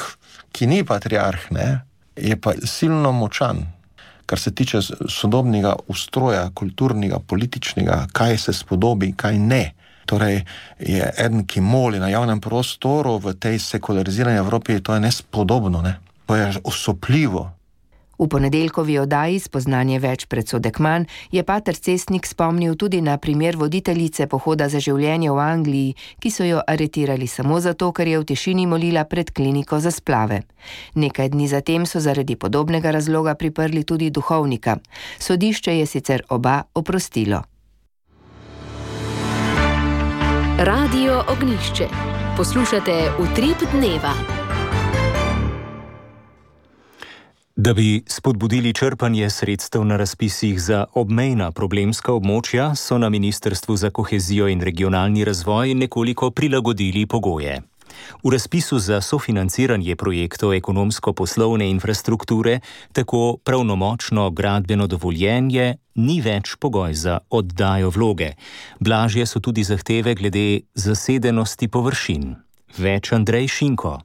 ki 0.53 0.67
ni 0.67 0.85
patriarh, 0.85 1.49
ne, 1.51 1.81
je 2.17 2.37
pa 2.37 2.53
silno 2.65 3.13
močan, 3.13 3.65
kar 4.27 4.39
se 4.39 4.53
tiče 4.55 4.83
sodobnega 5.09 5.75
ustroja, 5.89 6.51
kulturnega, 6.55 7.19
političnega, 7.27 8.07
kaj 8.13 8.37
se 8.39 8.53
spodobi, 8.53 9.15
kaj 9.17 9.39
ne. 9.39 9.65
Torej, 10.11 10.43
je 10.83 11.07
eden, 11.07 11.45
ki 11.47 11.63
moli 11.63 12.03
na 12.03 12.09
javnem 12.11 12.41
prostoru 12.43 13.21
v 13.23 13.37
tej 13.39 13.63
sekularizirani 13.63 14.43
Evropi, 14.43 14.81
to 14.83 14.95
je 14.95 15.01
nespodobno, 15.01 15.83
ne? 15.83 16.01
to 16.27 16.37
je 16.37 16.51
osupljivo. 16.65 17.51
V 18.21 18.29
ponedeljkovi 18.29 18.99
oddaji 19.01 19.39
Spoznanje 19.41 19.97
več 19.99 20.27
pred 20.29 20.45
Sodekman 20.45 21.07
je 21.33 21.43
Pater 21.43 21.75
Cestnik 21.75 22.27
spomnil 22.29 22.77
tudi 22.77 23.01
na 23.01 23.17
primer 23.17 23.57
voditeljice 23.57 24.27
pohoda 24.29 24.69
za 24.69 24.77
življenje 24.77 25.31
v 25.33 25.41
Angliji, 25.41 25.95
ki 26.21 26.31
so 26.31 26.45
jo 26.45 26.61
aretirali 26.61 27.27
samo 27.27 27.61
zato, 27.65 27.89
ker 27.97 28.11
je 28.13 28.21
v 28.21 28.29
tišini 28.29 28.67
molila 28.69 29.07
pred 29.09 29.33
kliniko 29.33 29.81
za 29.81 29.91
splave. 29.91 30.43
Nekaj 31.01 31.33
dni 31.33 31.49
zatem 31.49 31.87
so 31.89 31.99
zaradi 32.05 32.37
podobnega 32.37 32.93
razloga 32.93 33.35
priprli 33.35 33.87
tudi 33.89 34.11
duhovnika. 34.11 34.77
Sodišče 35.19 35.79
je 35.81 35.87
sicer 35.89 36.27
oba 36.29 36.61
oprostilo. 36.75 37.50
Radio 40.63 41.25
Ognišče. 41.29 41.85
Poslušate 42.37 42.93
utrip 43.19 43.57
dneva. 43.73 44.13
Da 47.57 47.75
bi 47.75 48.03
spodbudili 48.07 48.75
črpanje 48.75 49.31
sredstev 49.31 49.85
na 49.85 49.97
razpisih 49.97 50.63
za 50.63 50.85
obmejna 50.95 51.51
problemska 51.51 52.13
območja, 52.13 52.75
so 52.77 52.99
na 52.99 53.09
Ministrstvu 53.09 53.77
za 53.77 53.91
kohezijo 53.91 54.49
in 54.49 54.61
regionalni 54.61 55.25
razvoj 55.25 55.75
nekoliko 55.75 56.31
prilagodili 56.31 57.07
pogoje. 57.07 57.70
V 58.23 58.33
razpisu 58.33 58.79
za 58.79 59.01
sofinanciranje 59.01 59.97
projektov 59.97 60.55
ekonomsko-poslovne 60.55 61.71
infrastrukture 61.71 62.61
tako 62.93 63.37
pravnomočno 63.45 64.31
gradbeno 64.31 64.87
dovoljenje 64.87 65.77
ni 65.95 66.21
več 66.21 66.57
pogoj 66.61 66.95
za 66.95 67.19
oddajo 67.31 67.91
vloge. 67.91 68.35
Blažje 68.81 69.27
so 69.27 69.41
tudi 69.41 69.65
zahteve 69.65 70.15
glede 70.15 70.61
zasedenosti 70.75 71.69
površin. 71.69 72.37
Več 72.79 73.13
Andrej 73.13 73.49
Šinko. 73.49 73.99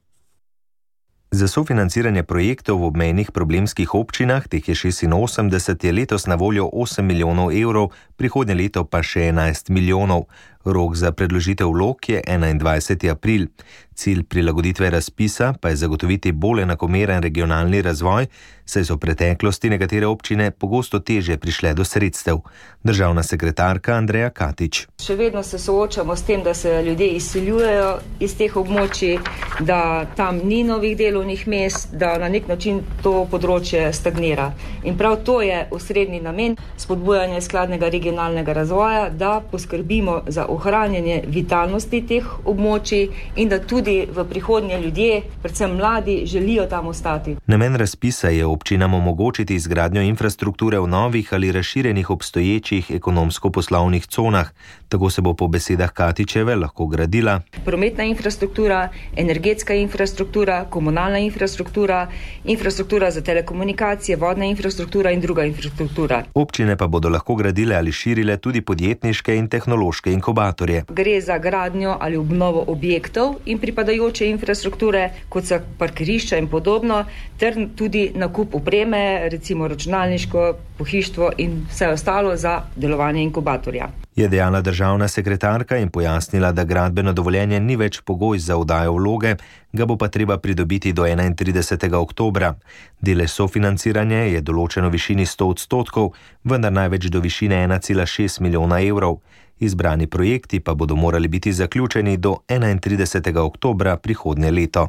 Za 1.35 1.51
sofinanciranje 1.51 2.23
projektov 2.23 2.79
v 2.79 2.95
obmejnih 2.95 3.35
problemskih 3.35 3.91
občinah, 3.91 4.47
teh 4.47 4.63
je 4.63 4.71
86, 4.71 5.83
je 5.83 5.91
letos 5.91 6.31
na 6.31 6.39
voljo 6.39 6.69
8 6.71 7.03
milijonov 7.03 7.51
evrov, 7.51 7.91
prihodnje 8.15 8.55
leto 8.55 8.85
pa 8.87 9.03
še 9.03 9.35
11 9.35 9.67
milijonov. 9.67 10.31
Rok 10.65 10.95
za 10.95 11.11
predložitev 11.11 11.69
vlog 11.69 12.09
je 12.09 12.21
21. 12.27 13.11
april. 13.11 13.47
Cilj 13.95 14.23
prilagoditve 14.23 14.89
razpisa 14.89 15.53
pa 15.61 15.69
je 15.69 15.75
zagotoviti 15.75 16.31
bolj 16.31 16.61
enakomeren 16.61 17.23
regionalni 17.23 17.81
razvoj, 17.81 18.25
saj 18.65 18.83
so 18.85 18.95
v 18.95 18.99
preteklosti 18.99 19.69
nekatere 19.69 20.07
občine 20.07 20.51
pogosto 20.51 20.99
teže 20.99 21.37
prišle 21.37 21.73
do 21.73 21.85
sredstev. 21.85 22.41
Državna 22.83 23.23
sekretarka 23.23 23.93
Andreja 23.93 24.29
Katič. 24.29 24.87
Še 24.99 25.15
vedno 25.15 25.43
se 25.43 25.59
soočamo 25.59 26.15
s 26.15 26.25
tem, 26.27 26.43
da 26.43 26.53
se 26.53 26.81
ljudje 26.83 27.07
izseljujejo 27.07 27.91
iz 28.19 28.35
teh 28.37 28.57
območij, 28.57 29.19
da 29.59 30.05
tam 30.15 30.41
ni 30.43 30.63
novih 30.63 30.97
delovnih 30.97 31.47
mest, 31.47 31.93
da 31.93 32.17
na 32.17 32.29
nek 32.29 32.49
način 32.51 32.81
to 33.03 33.27
področje 33.31 33.93
stagnira. 33.93 34.49
In 34.83 34.97
prav 34.97 35.21
to 35.23 35.39
je 35.41 35.67
osrednji 35.71 36.19
namen 36.21 36.57
spodbujanja 36.77 37.39
skladnega 37.41 37.89
regionalnega 37.89 38.53
razvoja, 38.53 39.07
da 39.09 39.39
poskrbimo 39.51 40.23
za 40.27 40.49
ohranjanje 40.55 41.21
vitalnosti 41.27 42.01
teh 42.07 42.25
območij 42.45 43.09
in 43.35 43.49
da 43.49 43.59
tudi 43.59 44.05
v 44.11 44.25
prihodnje 44.29 44.79
ljudje, 44.81 45.21
predvsem 45.41 45.75
mladi, 45.75 46.21
želijo 46.25 46.65
tam 46.65 46.87
ostati. 46.87 47.35
Namen 47.47 47.75
razpisa 47.75 48.29
je 48.29 48.45
občinam 48.45 48.93
omogočiti 48.93 49.55
izgradnjo 49.55 50.01
infrastrukture 50.01 50.79
v 50.79 50.87
novih 50.87 51.33
ali 51.33 51.51
razširjenih 51.51 52.09
obstoječih 52.09 52.91
ekonomsko-poslovnih 52.91 54.07
conah. 54.07 54.49
Tako 54.89 55.09
se 55.09 55.21
bo 55.21 55.33
po 55.33 55.47
besedah 55.47 55.91
Katičeve 55.91 56.55
lahko 56.55 56.85
gradila 56.87 57.41
prometna 57.65 58.03
infrastruktura, 58.03 58.89
energetska 59.15 59.73
infrastruktura, 59.73 60.65
komunalna 60.69 61.19
infrastruktura, 61.19 62.07
infrastruktura 62.43 63.11
za 63.11 63.21
telekomunikacije, 63.21 64.17
vodna 64.17 64.45
infrastruktura 64.45 65.11
in 65.11 65.21
druga 65.21 65.45
infrastruktura. 65.45 66.23
Občine 66.33 66.77
pa 66.77 66.87
bodo 66.87 67.09
lahko 67.09 67.35
gradile 67.35 67.75
ali 67.75 67.91
širile 67.91 68.37
tudi 68.37 68.61
podjetniške 68.61 69.35
in 69.35 69.47
tehnološke 69.47 70.11
inkubatorje 70.11 70.44
inkubatorje. 70.45 70.83
Gre 70.89 71.21
za 71.21 71.37
gradnjo 71.37 71.97
ali 71.99 72.17
obnovo 72.17 72.63
objektov 72.67 73.35
in 73.45 73.59
pripadajoče 73.59 74.29
infrastrukture, 74.29 75.09
kot 75.29 75.45
so 75.45 75.59
parkirišča 75.77 76.37
in 76.37 76.47
podobno, 76.47 77.05
ter 77.37 77.55
tudi 77.75 78.11
nakup 78.15 78.55
opreme, 78.55 79.29
recimo 79.29 79.67
računalniško, 79.67 80.53
pohištvo 80.77 81.31
in 81.37 81.65
vse 81.69 81.87
ostalo 81.87 82.35
za 82.35 82.61
delovanje 82.75 83.23
inkubatorja. 83.23 83.89
Je 84.15 84.27
dejala 84.27 84.61
državna 84.61 85.07
sekretarka 85.07 85.77
in 85.77 85.89
pojasnila, 85.89 86.51
da 86.51 86.63
gradbeno 86.63 87.13
dovoljenje 87.13 87.59
ni 87.59 87.75
več 87.75 88.01
pogoj 88.01 88.39
za 88.39 88.55
vdajo 88.55 88.93
vloge, 88.93 89.35
ga 89.73 89.85
bo 89.85 89.97
pa 89.97 90.07
treba 90.07 90.37
pridobiti 90.37 90.93
do 90.93 91.03
31. 91.03 91.95
oktobra. 91.95 92.55
Dele 93.01 93.27
sofinanciranja 93.27 94.17
je 94.17 94.41
določeno 94.41 94.87
v 94.87 94.95
višini 94.95 95.25
100 95.25 95.49
odstotkov, 95.49 96.13
vendar 96.43 96.71
največ 96.71 97.09
do 97.11 97.19
višine 97.19 97.67
1,6 97.67 98.41
milijona 98.41 98.79
evrov. 98.81 99.19
Izbrani 99.59 100.07
projekti 100.07 100.59
pa 100.59 100.73
bodo 100.73 100.95
morali 100.95 101.27
biti 101.27 101.53
zaključeni 101.53 102.17
do 102.17 102.35
31. 102.47 103.37
oktobra 103.37 103.97
prihodnje 103.97 104.51
leto. 104.51 104.87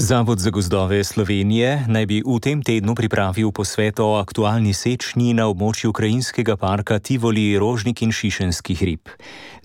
Zavod 0.00 0.38
za 0.38 0.50
gozdove 0.50 1.04
Slovenije 1.04 1.84
naj 1.88 2.06
bi 2.06 2.22
v 2.26 2.38
tem 2.38 2.62
tednu 2.62 2.94
pripravil 2.94 3.50
posvet 3.50 3.98
o 4.00 4.14
aktualni 4.14 4.70
sečnji 4.70 5.34
na 5.34 5.48
območju 5.50 5.90
ukrajinskega 5.90 6.54
parka 6.56 6.98
Tivoli, 6.98 7.58
Rožnik 7.58 8.02
in 8.06 8.12
Šišenski 8.14 8.74
hrib. 8.78 9.10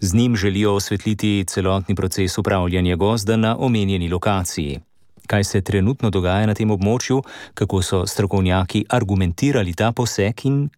Z 0.01 0.13
njim 0.13 0.35
želijo 0.35 0.73
osvetliti 0.73 1.45
celotni 1.47 1.95
proces 1.95 2.37
upravljanja 2.37 2.95
gozda 2.95 3.37
na 3.37 3.57
omenjeni 3.59 4.09
lokaciji. 4.09 4.79
Kaj 5.27 5.43
se 5.43 5.61
trenutno 5.61 6.09
dogaja 6.09 6.49
na 6.49 6.53
tem 6.53 6.71
območju, 6.71 7.21
kako 7.53 7.81
so 7.81 8.07
strokovnjaki 8.07 8.85
argumentirali 8.89 9.73
ta 9.73 9.91
poseg 9.91 10.45
in 10.49 10.69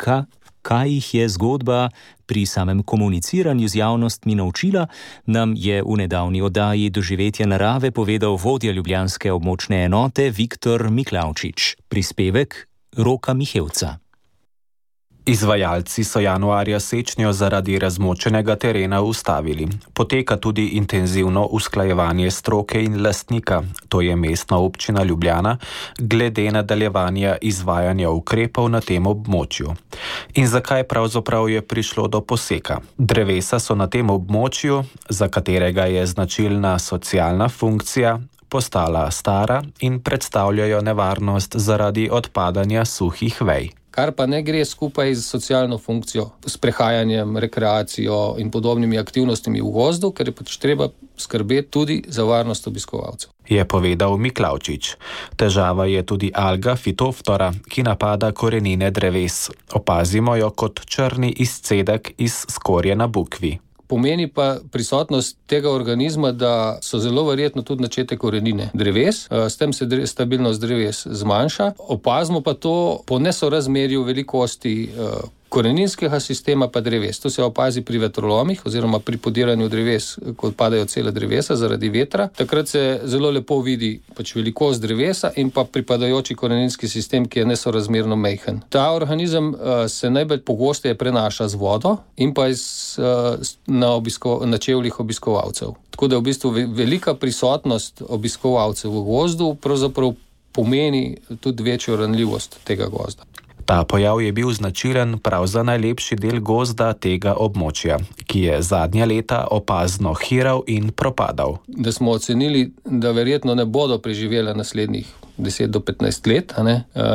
kaj 0.66 0.90
jih 0.90 1.14
je 1.14 1.26
zgodba 1.30 1.90
pri 2.26 2.46
samem 2.50 2.82
komuniciranju 2.84 3.68
z 3.68 3.76
javnostmi 3.76 4.36
naučila, 4.36 4.88
nam 5.26 5.54
je 5.58 5.84
v 5.86 5.98
nedavni 5.98 6.42
oddaji 6.42 6.90
doživetja 6.90 7.46
narave 7.46 7.92
povedal 7.92 8.34
vodja 8.42 8.74
Ljubljanske 8.74 9.30
območne 9.32 9.86
enote 9.86 10.32
Viktor 10.34 10.90
Miklavčič. 10.90 11.76
Prispevek 11.90 12.66
Roka 12.98 13.34
Mihevca. 13.34 14.05
Izvajalci 15.28 16.04
so 16.04 16.20
januarja 16.20 16.80
sečnjo 16.80 17.32
zaradi 17.34 17.80
razmočenega 17.80 18.56
terena 18.56 19.02
ustavili. 19.02 19.68
Poteka 19.94 20.38
tudi 20.38 20.66
intenzivno 20.68 21.46
usklajevanje 21.46 22.32
stroke 22.32 22.84
in 22.84 23.02
lastnika, 23.06 23.64
to 23.90 24.02
je 24.02 24.16
mestna 24.16 24.58
občina 24.58 25.04
Ljubljana, 25.04 25.58
glede 25.98 26.52
nadaljevanja 26.52 27.38
izvajanja 27.42 28.10
ukrepov 28.10 28.70
na 28.70 28.82
tem 28.82 29.08
območju. 29.08 29.74
In 30.34 30.48
zakaj 30.48 30.84
pravzaprav 30.84 31.50
je 31.50 31.62
prišlo 31.62 32.08
do 32.08 32.22
poseka? 32.22 32.80
Drevesa 32.98 33.60
so 33.60 33.76
na 33.76 33.88
tem 33.88 34.10
območju, 34.10 34.84
za 35.10 35.28
katerega 35.28 35.86
je 35.86 36.06
značilna 36.06 36.80
socialna 36.80 37.50
funkcija, 37.50 38.20
postala 38.50 39.12
stara 39.12 39.64
in 39.80 40.00
predstavljajo 40.00 40.82
nevarnost 40.82 41.58
zaradi 41.58 42.10
odpadanja 42.12 42.86
suhih 42.86 43.42
vej 43.42 43.70
kar 43.96 44.12
pa 44.12 44.26
ne 44.26 44.42
gre 44.44 44.66
skupaj 44.66 45.14
z 45.16 45.24
socialno 45.24 45.78
funkcijo, 45.78 46.30
s 46.46 46.58
prehajanjem, 46.58 47.38
rekreacijo 47.38 48.36
in 48.40 48.52
podobnimi 48.52 49.00
aktivnostmi 49.00 49.62
v 49.62 49.72
gozdu, 49.72 50.12
ker 50.12 50.28
je 50.28 50.36
pač 50.36 50.58
treba 50.60 50.90
skrbeti 51.18 51.72
tudi 51.72 52.02
za 52.08 52.24
varnost 52.24 52.68
obiskovalcev. 52.68 53.32
Je 53.50 53.66
povedal 53.66 54.18
Miklaučič. 54.18 54.96
Težava 55.38 55.86
je 55.86 56.04
tudi 56.04 56.32
alga 56.34 56.76
fitoftora, 56.76 57.54
ki 57.70 57.86
napada 57.88 58.32
korenine 58.32 58.92
dreves. 58.92 59.50
Opazimo 59.74 60.36
jo 60.36 60.50
kot 60.52 60.84
črni 60.86 61.32
izcedek 61.32 62.14
iz 62.18 62.44
skorje 62.50 62.96
na 62.96 63.08
bukvi 63.08 63.60
pomeni 63.88 64.28
pa 64.28 64.58
prisotnost 64.72 65.38
tega 65.46 65.72
organizma, 65.72 66.32
da 66.32 66.78
so 66.82 67.00
zelo 67.00 67.24
verjetno 67.24 67.62
tudi 67.62 67.84
načete 67.84 68.18
korenine 68.18 68.70
dreves, 68.74 69.26
eh, 69.32 69.50
s 69.50 69.58
tem 69.58 69.74
se 69.74 69.88
stabilnost 70.06 70.62
dreves 70.62 71.08
zmanjša. 71.08 71.72
Opazimo 71.78 72.42
pa 72.42 72.54
to 72.54 73.02
po 73.06 73.20
nesorazmerju 73.20 74.04
velikosti 74.04 74.84
eh, 74.84 75.45
koreninskega 75.56 76.20
sistema 76.20 76.68
pa 76.68 76.82
dreves. 76.82 77.20
To 77.20 77.30
se 77.30 77.44
opazi 77.44 77.82
pri 77.82 77.98
vetrolomih 77.98 78.66
oziroma 78.66 79.00
pri 79.00 79.18
podiranju 79.18 79.70
dreves, 79.72 80.18
ko 80.38 80.52
padajo 80.52 80.86
cele 80.92 81.12
drevesa 81.16 81.56
zaradi 81.56 81.90
vetra. 81.90 82.28
Takrat 82.28 82.68
se 82.68 82.82
zelo 83.04 83.32
lepo 83.32 83.62
vidi 83.64 83.94
pač 84.18 84.34
velikost 84.36 84.82
drevesa 84.84 85.32
in 85.40 85.52
pa 85.56 85.64
pripadajoči 85.64 86.36
koreninski 86.36 86.90
sistem, 86.92 87.28
ki 87.30 87.40
je 87.40 87.46
nesorazmerno 87.46 88.16
mehen. 88.20 88.60
Ta 88.70 88.90
organizem 88.92 89.54
uh, 89.54 89.86
se 89.88 90.10
najbolj 90.10 90.42
pogosteje 90.44 90.98
prenaša 91.00 91.48
z 91.48 91.62
vodo 91.62 91.96
in 92.18 92.34
pa 92.34 92.50
iz, 92.52 92.66
uh, 93.00 93.40
na, 93.68 93.94
obisko, 93.96 94.42
na 94.46 94.58
čevljih 94.58 95.00
obiskovalcev. 95.00 95.72
Tako 95.96 96.08
da 96.08 96.16
je 96.16 96.20
v 96.20 96.28
bistvu 96.28 96.52
velika 96.76 97.16
prisotnost 97.16 98.04
obiskovalcev 98.10 98.92
v 98.92 99.06
gozdu 99.08 99.54
pravzaprav 99.56 100.12
pomeni 100.52 101.18
tudi 101.40 101.64
večjo 101.64 101.96
ranljivost 101.96 102.60
tega 102.64 102.92
gozda. 102.92 103.24
Ta 103.66 103.84
pojav 103.84 104.22
je 104.22 104.32
bil 104.32 104.52
značilen 104.52 105.18
prav 105.18 105.48
za 105.48 105.64
najlepši 105.64 106.16
del 106.16 106.40
gozda 106.40 106.94
tega 106.94 107.34
območja, 107.34 107.98
ki 108.30 108.42
je 108.42 108.62
zadnja 108.62 109.06
leta 109.10 109.48
opazno 109.52 110.14
hiral 110.14 110.62
in 110.68 110.92
propadal. 110.92 111.58
Da 111.68 111.92
smo 111.92 112.12
ocenili, 112.12 112.72
da 112.86 113.12
verjetno 113.12 113.56
ne 113.56 113.66
bodo 113.66 113.98
preživeli 113.98 114.54
naslednjih 114.54 115.10
10 115.38 115.68
do 115.68 115.80
15 115.80 116.30
let, 116.30 116.54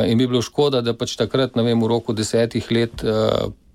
in 0.07 0.17
bi 0.17 0.27
bilo 0.27 0.41
škoda, 0.41 0.81
da 0.81 0.93
pač 0.93 1.15
takrat, 1.15 1.55
ne 1.55 1.63
vem, 1.63 1.79
v 1.81 1.87
roku 1.87 2.13
desetih 2.13 2.67
let 2.71 3.01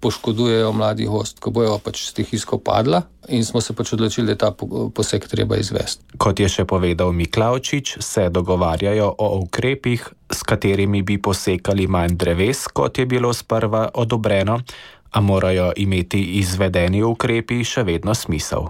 poškodujejo 0.01 0.73
mladi 0.73 1.07
gost, 1.07 1.41
ko 1.41 1.51
bojo 1.51 1.79
pač 1.79 2.03
stihijsko 2.11 2.59
padla 2.59 3.03
in 3.29 3.45
smo 3.45 3.61
se 3.61 3.75
pač 3.75 3.93
odločili, 3.93 4.27
da 4.27 4.33
je 4.33 4.39
ta 4.39 4.51
poseg 4.95 5.27
treba 5.29 5.57
izvesti. 5.57 6.05
Kot 6.19 6.41
je 6.41 6.49
še 6.49 6.65
povedal 6.65 7.13
Miklaučič, 7.13 7.97
se 8.01 8.29
dogovarjajo 8.31 9.09
o 9.19 9.29
ukrepih, 9.43 10.07
s 10.31 10.43
katerimi 10.47 11.03
bi 11.03 11.19
posekali 11.19 11.87
manj 11.87 12.15
dreves, 12.17 12.67
kot 12.69 12.99
je 12.99 13.07
bilo 13.07 13.33
sprva 13.35 13.89
odobreno, 13.95 14.61
a 15.11 15.21
morajo 15.21 15.73
imeti 15.77 16.23
izvedeni 16.39 17.03
ukrepi 17.03 17.65
še 17.65 17.87
vedno 17.87 18.15
smisel. 18.15 18.69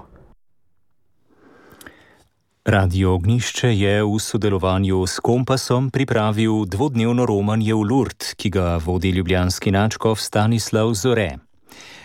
Radio 2.66 3.14
Ognišče 3.14 3.68
je 3.78 4.02
v 4.02 4.18
sodelovanju 4.18 5.06
s 5.06 5.22
Kompasom 5.22 5.86
pripravil 5.90 6.66
dvodnevno 6.66 7.22
romanje 7.22 7.70
v 7.70 7.82
Lurd, 7.86 8.34
ki 8.34 8.50
ga 8.50 8.82
vodi 8.82 9.14
ljubljanski 9.14 9.70
načkov 9.70 10.18
Stanislav 10.18 10.90
Zore. 10.98 11.38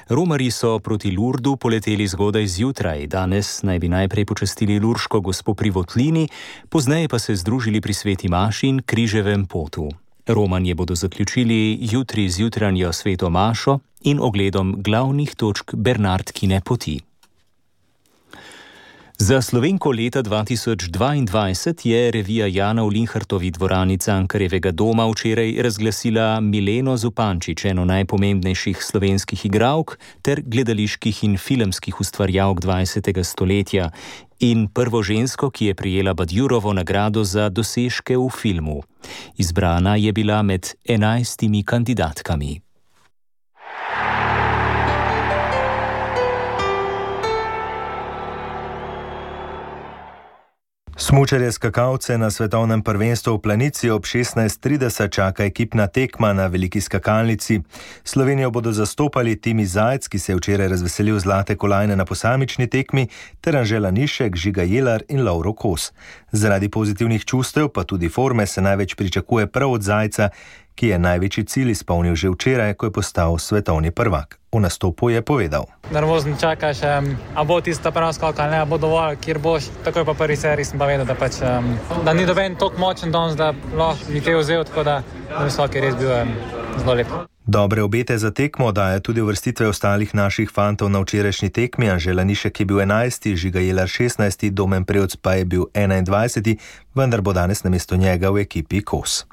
Romari 0.06 0.52
so 0.54 0.78
proti 0.80 1.10
Lurdu 1.18 1.58
poleteli 1.58 2.06
zgodaj 2.06 2.46
zjutraj, 2.46 3.08
danes 3.10 3.64
naj 3.66 3.80
bi 3.80 3.90
najprej 3.90 4.26
počastili 4.26 4.78
Lurško 4.80 5.22
gospo 5.22 5.58
pri 5.58 5.74
Votlini, 5.74 6.30
pozneje 6.70 7.10
pa 7.10 7.20
se 7.20 7.36
združili 7.36 7.82
pri 7.82 7.94
Sveti 7.94 8.30
Maši 8.30 8.68
in 8.68 8.86
Križevem 8.86 9.50
potu. 9.50 9.90
Romanje 10.28 10.76
bodo 10.76 10.96
zaključili 10.96 11.80
jutri 11.82 12.30
zjutranjo 12.30 12.94
Sveto 12.94 13.30
Mašo 13.30 13.80
in 14.02 14.20
ogledom 14.22 14.76
glavnih 14.78 15.36
točk 15.36 15.74
Bernardkine 15.74 16.62
poti. 16.62 17.02
Za 19.22 19.42
Slovenko 19.42 19.92
leta 19.92 20.24
2022 20.24 21.90
je 21.90 22.12
revija 22.12 22.48
Jana 22.48 22.84
v 22.84 22.88
Linhartovi 22.88 23.52
dvorani 23.52 23.98
Cankarevega 23.98 24.72
doma 24.72 25.06
včeraj 25.06 25.62
razglasila 25.62 26.40
Mileno 26.40 26.98
Zupančič, 26.98 27.66
eno 27.66 27.86
najpomembnejših 27.86 28.82
slovenskih 28.82 29.46
igralk 29.46 30.00
ter 30.22 30.42
gledaliških 30.46 31.24
in 31.24 31.38
filmskih 31.38 32.02
ustvarjalk 32.02 32.66
20. 32.66 33.24
stoletja 33.24 33.92
in 34.40 34.68
prvo 34.68 35.04
žensko, 35.04 35.52
ki 35.52 35.66
je 35.66 35.76
prijela 35.76 36.14
Badjurovo 36.14 36.74
nagrado 36.74 37.24
za 37.24 37.50
dosežke 37.50 38.18
v 38.18 38.26
filmu. 38.42 38.82
Izbrana 39.38 39.96
je 39.96 40.14
bila 40.14 40.42
med 40.42 40.74
enajstimi 40.90 41.64
kandidatkami. 41.64 42.71
Smučarje 51.12 51.52
skakalce 51.52 52.18
na 52.18 52.32
svetovnem 52.32 52.82
prvenstvu 52.82 53.36
v 53.36 53.42
Planici 53.42 53.90
ob 53.90 54.04
16:30 54.08 55.12
čaka 55.12 55.44
ekipna 55.44 55.88
tekma 55.88 56.34
na 56.34 56.48
veliki 56.48 56.82
skakalnici. 56.82 57.62
Slovenijo 58.04 58.52
bodo 58.52 58.72
zastopali 58.72 59.36
Timi 59.42 59.66
Zajec, 59.66 60.08
ki 60.08 60.20
se 60.20 60.32
je 60.32 60.36
včeraj 60.36 60.68
razveselil 60.68 61.20
zlate 61.20 61.56
kolajne 61.56 61.96
na 61.96 62.06
posamični 62.06 62.68
tekmi, 62.68 63.08
ter 63.42 63.58
Anžela 63.58 63.92
Nišek, 63.92 64.36
Žiga 64.36 64.64
Jelar 64.64 65.04
in 65.10 65.26
Lauro 65.28 65.54
Kos. 65.54 65.92
Zaradi 66.32 66.70
pozitivnih 66.70 67.26
čustev, 67.26 67.68
pa 67.68 67.84
tudi 67.84 68.10
forme, 68.10 68.48
se 68.48 68.62
največ 68.62 68.96
pričakuje 68.96 69.48
prav 69.48 69.72
od 69.72 69.82
Zajca, 69.82 70.30
ki 70.76 70.88
je 70.88 71.00
največji 71.00 71.44
cilj 71.44 71.72
izpolnil 71.72 72.16
že 72.16 72.30
včeraj, 72.30 72.74
ko 72.74 72.86
je 72.86 72.92
postal 72.92 73.38
svetovni 73.38 73.92
prvak. 73.92 74.40
V 74.52 74.60
nastopu 74.60 75.10
je 75.10 75.22
povedal: 75.22 75.66
Nervozen 75.92 76.36
čakaš, 76.38 76.84
a 77.36 77.44
bo 77.44 77.62
tista 77.62 77.92
prva 77.92 78.14
skalka, 78.14 78.50
ne 78.52 78.66
bo 78.66 78.78
dovolj, 78.78 79.16
kjer 79.24 79.40
boš. 79.40 79.72
Takoj 79.84 80.06
pa 80.06 80.14
prvi 80.14 80.36
serij 80.36 80.66
sem 80.66 80.80
pa 80.80 80.86
vedel, 80.86 81.06
da, 81.06 81.16
pač, 81.16 81.40
da 82.04 82.14
ni 82.14 82.26
doben 82.26 82.56
tako 82.56 82.78
močen 82.78 83.12
danes, 83.12 83.36
da 83.40 83.54
lahko 83.78 84.12
mi 84.12 84.22
te 84.22 84.36
vzel, 84.36 84.68
tako 84.68 84.84
da 84.84 85.02
visok 85.44 85.76
je 85.76 85.82
res 85.82 85.96
bil 85.96 86.12
zelo 86.78 87.00
lep. 87.00 87.32
Dobre 87.46 87.82
obete 87.84 88.18
za 88.18 88.32
tekmo 88.32 88.72
daje 88.72 89.00
tudi 89.00 89.22
vrstitve 89.22 89.68
ostalih 89.68 90.16
naših 90.16 90.52
fantov 90.54 90.90
na 90.90 91.00
včerajšnji 91.00 91.50
tekmi. 91.50 91.90
Anžela 91.90 92.24
Nišek 92.24 92.60
je 92.60 92.66
bil 92.66 92.78
11, 92.78 93.36
Žiga 93.36 93.60
Jelar 93.60 93.88
16, 93.88 94.50
Domen 94.50 94.86
Prevc 94.86 95.16
pa 95.16 95.34
je 95.34 95.46
bil 95.46 95.66
21, 95.74 96.58
vendar 96.96 97.22
bo 97.22 97.34
danes 97.34 97.64
namesto 97.64 97.96
njega 97.96 98.30
v 98.30 98.46
ekipi 98.46 98.82
Kos. 98.82 99.26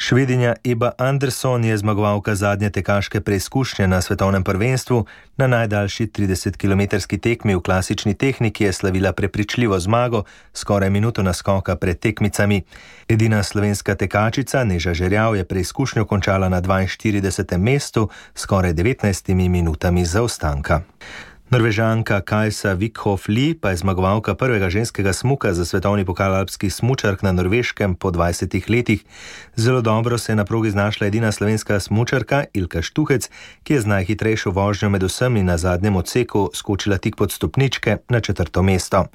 Švedinja 0.00 0.54
Eba 0.64 0.92
Anderson 0.98 1.64
je 1.64 1.76
zmagovalka 1.76 2.34
zadnje 2.34 2.70
tekaške 2.70 3.20
preizkušnje 3.20 3.88
na 3.88 4.00
svetovnem 4.00 4.44
prvenstvu. 4.44 5.04
Na 5.36 5.46
najdaljši 5.46 6.06
30-km 6.06 7.18
tekmi 7.20 7.54
v 7.54 7.60
klasični 7.60 8.14
tehniki 8.14 8.64
je 8.64 8.72
slavila 8.72 9.12
prepričljivo 9.12 9.80
zmago, 9.80 10.22
skoraj 10.54 10.90
minuto 10.90 11.22
naskoka 11.22 11.76
pred 11.76 11.98
tekmicami. 11.98 12.62
Edina 13.08 13.42
slovenska 13.42 13.94
tekačica 13.94 14.64
Neža 14.64 14.94
Žerjav 14.94 15.36
je 15.36 15.44
preizkušnjo 15.44 16.04
končala 16.04 16.48
na 16.48 16.62
42. 16.62 17.58
mestu, 17.58 18.08
skoraj 18.34 18.72
19 18.72 19.34
minutami 19.48 20.04
zaostanka. 20.04 20.80
Norvežanka 21.50 22.20
Kajsa 22.22 22.78
Vikhof 22.78 23.26
Lee 23.26 23.58
pa 23.58 23.74
je 23.74 23.82
zmagovalka 23.82 24.38
prvega 24.38 24.70
ženskega 24.70 25.10
smuka 25.12 25.50
za 25.50 25.64
svetovni 25.66 26.04
pokal 26.06 26.34
alpskih 26.34 26.70
smučark 26.74 27.22
na 27.26 27.32
Norveškem 27.32 27.94
po 27.94 28.10
20 28.14 28.70
letih. 28.70 29.02
Zelo 29.56 29.80
dobro 29.82 30.18
se 30.18 30.32
je 30.32 30.36
na 30.36 30.44
progi 30.44 30.70
znašla 30.70 31.06
edina 31.06 31.32
slovenska 31.32 31.80
smučarka 31.80 32.44
Ilka 32.54 32.82
Štuhec, 32.82 33.30
ki 33.62 33.74
je 33.74 33.80
z 33.80 33.86
najhitrejšo 33.86 34.50
vožnjo 34.50 34.90
med 34.90 35.02
vsemi 35.02 35.42
na 35.42 35.58
zadnjem 35.58 35.96
odseku 35.96 36.50
skočila 36.54 36.98
tik 36.98 37.16
pod 37.16 37.32
stopničke 37.32 37.96
na 38.08 38.20
četrto 38.20 38.62
mesto. 38.62 39.06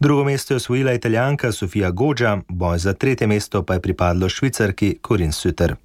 Drugo 0.00 0.24
mesto 0.24 0.54
je 0.54 0.56
osvojila 0.56 0.92
italijanka 0.92 1.52
Sofija 1.52 1.90
Gođa, 1.90 2.38
boj 2.48 2.78
za 2.78 2.92
tretje 2.92 3.26
mesto 3.26 3.62
pa 3.62 3.74
je 3.74 3.80
pripadlo 3.80 4.28
švicarki 4.28 4.98
Corinne 5.08 5.32
Suter. 5.32 5.76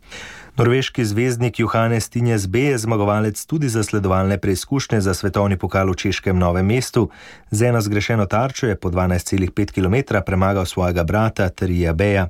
Norveški 0.59 1.05
zvezdnik 1.05 1.59
Johannes 1.59 2.09
Tinjes 2.09 2.47
B. 2.47 2.59
je 2.59 2.77
zmagovalec 2.77 3.45
tudi 3.45 3.69
za 3.69 3.83
sledovalne 3.83 4.37
preizkušnje 4.37 5.01
za 5.01 5.13
svetovni 5.13 5.57
pokal 5.57 5.87
v 5.87 5.95
Češkem 5.95 6.39
novem 6.39 6.65
mestu. 6.65 7.09
Z 7.51 7.71
eno 7.71 7.81
zgrešeno 7.81 8.25
tarčo 8.25 8.67
je 8.67 8.75
po 8.75 8.89
12,5 8.89 9.71
km 9.71 10.19
premagal 10.25 10.65
svojega 10.65 11.03
brata 11.03 11.49
Trija 11.49 11.93
Beja. 11.93 12.27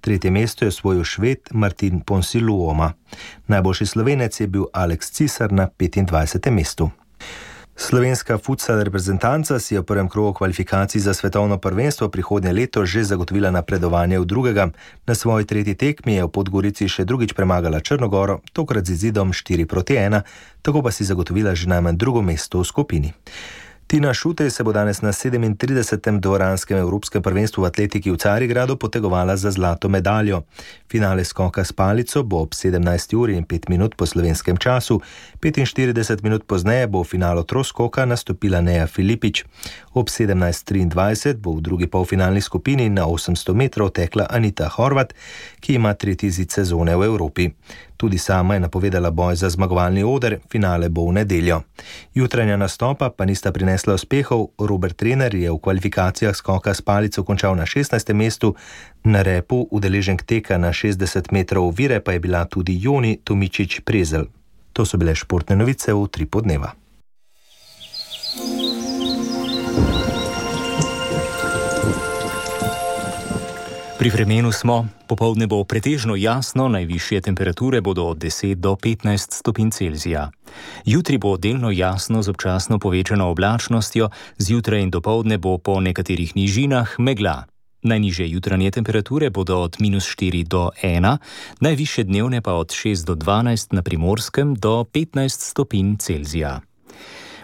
Tretje 0.00 0.30
mesto 0.30 0.64
je 0.64 0.68
osvojil 0.68 1.04
šved 1.04 1.38
Martin 1.50 2.00
Ponsiluoma. 2.00 2.92
Najboljši 3.46 3.86
slovenec 3.86 4.40
je 4.40 4.46
bil 4.46 4.64
Aleks 4.72 5.10
Cisar 5.10 5.52
na 5.52 5.68
25. 5.78 6.50
mestu. 6.50 6.90
Slovenska 7.76 8.38
futsal 8.38 8.84
reprezentanca 8.84 9.58
si 9.58 9.74
je 9.74 9.80
v 9.80 9.84
prvem 9.84 10.08
krogu 10.08 10.32
kvalifikacij 10.32 11.00
za 11.00 11.14
svetovno 11.14 11.58
prvenstvo 11.58 12.08
prihodnje 12.08 12.52
leto 12.52 12.86
že 12.86 13.04
zagotovila 13.04 13.50
napredovanje 13.50 14.20
v 14.20 14.24
drugega. 14.24 14.68
Na 15.06 15.14
svoji 15.14 15.44
tretji 15.44 15.74
tekmi 15.74 16.14
je 16.14 16.24
v 16.24 16.28
Podgorici 16.28 16.88
še 16.88 17.08
drugič 17.08 17.32
premagala 17.32 17.80
Črnogoro, 17.80 18.44
tokrat 18.52 18.84
z 18.84 18.92
izidom 18.92 19.32
4 19.32 19.64
proti 19.64 19.96
1, 19.96 20.20
tako 20.62 20.82
pa 20.84 20.92
si 20.92 21.04
zagotovila 21.04 21.56
že 21.56 21.68
najmanj 21.72 21.96
drugo 21.96 22.20
mesto 22.22 22.60
v 22.60 22.68
skupini. 22.68 23.10
Tina 23.92 24.14
Šutej 24.14 24.50
se 24.50 24.64
bo 24.64 24.72
danes 24.72 25.02
na 25.02 25.12
37. 25.12 26.20
dvoranskem 26.20 26.78
Evropskem 26.78 27.22
prvenstvu 27.22 27.62
v 27.62 27.66
atletiki 27.66 28.10
v 28.10 28.16
Carigradu 28.16 28.76
potegovala 28.76 29.36
za 29.36 29.50
zlato 29.50 29.88
medaljo. 29.88 30.42
Finale 30.88 31.24
skoka 31.24 31.64
s 31.64 31.72
palico 31.72 32.22
bo 32.24 32.40
ob 32.40 32.54
17. 32.54 33.16
uri 33.16 33.36
in 33.36 33.44
5 33.44 33.68
minut 33.68 33.94
po 33.94 34.06
slovenskem 34.06 34.56
času, 34.56 35.00
45 35.40 36.24
minut 36.24 36.48
pozneje 36.48 36.86
bo 36.86 37.04
v 37.04 37.08
finalu 37.08 37.44
troskoka 37.44 38.08
nastopila 38.08 38.60
Neja 38.60 38.86
Filipič. 38.86 39.44
Ob 39.92 40.08
17.23 40.08 41.36
bo 41.36 41.52
v 41.52 41.60
drugi 41.60 41.86
polfinalni 41.86 42.40
skupini 42.40 42.88
na 42.88 43.04
800 43.04 43.52
metrov 43.52 43.92
tekla 43.92 44.24
Anita 44.30 44.72
Horvat, 44.72 45.12
ki 45.60 45.74
ima 45.76 45.92
tretji 45.94 46.30
zid 46.30 46.48
sezone 46.48 46.96
v 46.96 47.04
Evropi. 47.04 47.52
Tudi 48.02 48.18
sama 48.18 48.54
je 48.54 48.60
napovedala 48.60 49.10
boj 49.10 49.36
za 49.36 49.50
zmagovalni 49.50 50.02
oder, 50.04 50.36
finale 50.50 50.88
bo 50.88 51.06
v 51.06 51.12
nedeljo. 51.12 51.60
Jutranja 52.14 52.56
nastopa 52.56 53.10
pa 53.10 53.24
nista 53.24 53.52
prinesla 53.52 53.94
uspehov, 53.94 54.48
Robert 54.58 54.96
Trener 54.96 55.34
je 55.34 55.50
v 55.50 55.58
kvalifikacijah 55.58 56.34
skoka 56.34 56.74
s 56.74 56.82
palico 56.82 57.22
končal 57.22 57.54
na 57.54 57.62
16. 57.62 58.12
mestu, 58.12 58.54
na 59.04 59.22
repu 59.22 59.68
udeležen 59.70 60.18
teka 60.18 60.58
na 60.58 60.72
60 60.74 61.30
metrov 61.30 61.70
vire 61.70 62.00
pa 62.00 62.12
je 62.12 62.20
bila 62.20 62.44
tudi 62.44 62.74
Joni 62.82 63.22
Tomičič 63.24 63.80
Prezel. 63.86 64.26
To 64.72 64.82
so 64.82 64.98
bile 64.98 65.14
športne 65.14 65.56
novice 65.56 65.94
v 65.94 66.08
tri 66.10 66.26
podneva. 66.26 66.81
Pri 74.02 74.10
vremenu 74.10 74.50
smo, 74.52 74.88
popovdne 75.06 75.46
bo 75.46 75.62
pretežno 75.64 76.16
jasno, 76.18 76.66
najvišje 76.68 77.20
temperature 77.20 77.80
bodo 77.80 78.04
od 78.10 78.18
10 78.18 78.54
do 78.54 78.74
15 78.74 79.30
stopinj 79.30 79.70
Celzija. 79.70 80.30
Jutri 80.84 81.18
bo 81.18 81.36
delno 81.36 81.70
jasno 81.70 82.22
z 82.22 82.28
občasno 82.28 82.78
povečano 82.78 83.30
oblačnostjo, 83.30 84.08
zjutraj 84.38 84.82
in 84.82 84.90
dopovdne 84.90 85.38
bo 85.38 85.58
po 85.58 85.80
nekaterih 85.80 86.34
nižinah 86.36 86.98
megla. 86.98 87.44
Najnižje 87.82 88.30
jutranje 88.30 88.70
temperature 88.70 89.30
bodo 89.30 89.62
od 89.62 89.76
minus 89.78 90.10
4 90.18 90.42
do 90.50 90.70
1, 90.82 91.16
najvišje 91.60 92.04
dnevne 92.04 92.40
pa 92.42 92.58
od 92.58 92.74
6 92.74 93.06
do 93.06 93.14
12 93.14 93.70
na 93.70 93.82
primorskem 93.82 94.54
do 94.54 94.82
15 94.82 95.28
stopinj 95.28 95.96
Celzija. 95.96 96.60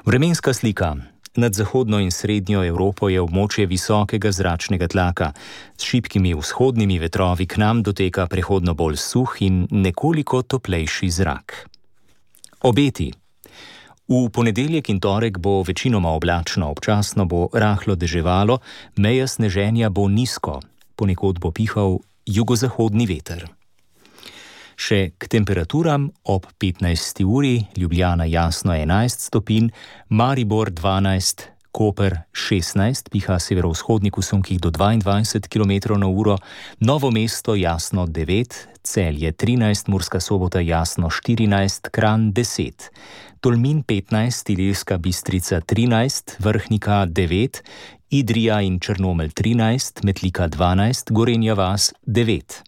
Vremenska 0.05 0.53
slika. 0.55 0.97
Nad 1.37 1.55
zahodno 1.55 1.99
in 1.99 2.11
srednjo 2.11 2.65
Evropo 2.65 3.09
je 3.09 3.21
območje 3.21 3.67
visokega 3.67 4.33
zračnega 4.33 4.89
tlaka. 4.89 5.33
S 5.77 5.85
šibkimi 5.85 6.35
vzhodnimi 6.35 6.99
vetrovi 6.99 7.47
k 7.47 7.57
nam 7.57 7.83
doteka 7.83 8.27
prehodno 8.27 8.75
bolj 8.75 8.97
suh 8.97 9.37
in 9.41 9.67
nekoliko 9.71 10.43
toplejši 10.43 11.11
zrak. 11.11 11.69
Obeti. 12.63 13.13
V 14.09 14.31
ponedeljek 14.33 14.89
in 14.89 15.01
torek 15.01 15.39
bo 15.39 15.63
večinoma 15.63 16.11
oblačno, 16.17 16.71
občasno 16.71 17.25
bo 17.25 17.49
rahlo 17.53 17.95
deževalo, 17.95 18.59
meja 18.97 19.27
sneženja 19.27 19.91
bo 19.91 20.09
nizko, 20.09 20.61
ponekod 20.97 21.39
bo 21.39 21.53
pihal 21.53 21.99
jugozahodni 22.27 23.07
veter. 23.07 23.58
Še 24.79 25.11
k 25.19 25.27
temperaturam 25.27 26.05
ob 26.31 26.45
15. 26.63 27.25
uri, 27.27 27.65
Ljubljana 27.75 28.29
jasno 28.31 28.77
11 28.79 29.25
stopinj, 29.27 29.73
Maribor 30.09 30.71
12, 30.71 31.49
Koper 31.75 32.15
16, 32.31 33.11
piha 33.11 33.41
severovzhodnik 33.43 34.15
v 34.15 34.23
sunkih 34.23 34.61
do 34.63 34.71
22 34.71 35.51
km/h, 35.51 36.37
Novo 36.87 37.11
mesto 37.11 37.59
jasno 37.59 38.07
9, 38.07 38.55
Celje 38.87 39.33
13, 39.33 39.91
Murska 39.91 40.23
sobota 40.23 40.63
jasno 40.63 41.11
14, 41.11 41.91
Kran 41.91 42.31
10. 42.33 42.89
Tolmin 43.43 43.83
15, 43.83 44.55
Ilirska 44.55 44.99
bistrica 44.99 45.59
13, 45.61 46.39
Vrhnika 46.39 47.03
9, 47.11 47.63
Idrija 48.11 48.63
in 48.63 48.79
Črnomelj 48.79 49.35
13, 49.35 50.07
Metlika 50.07 50.49
12, 50.49 51.11
Gorenja 51.11 51.59
vas 51.59 51.93
9. 52.07 52.68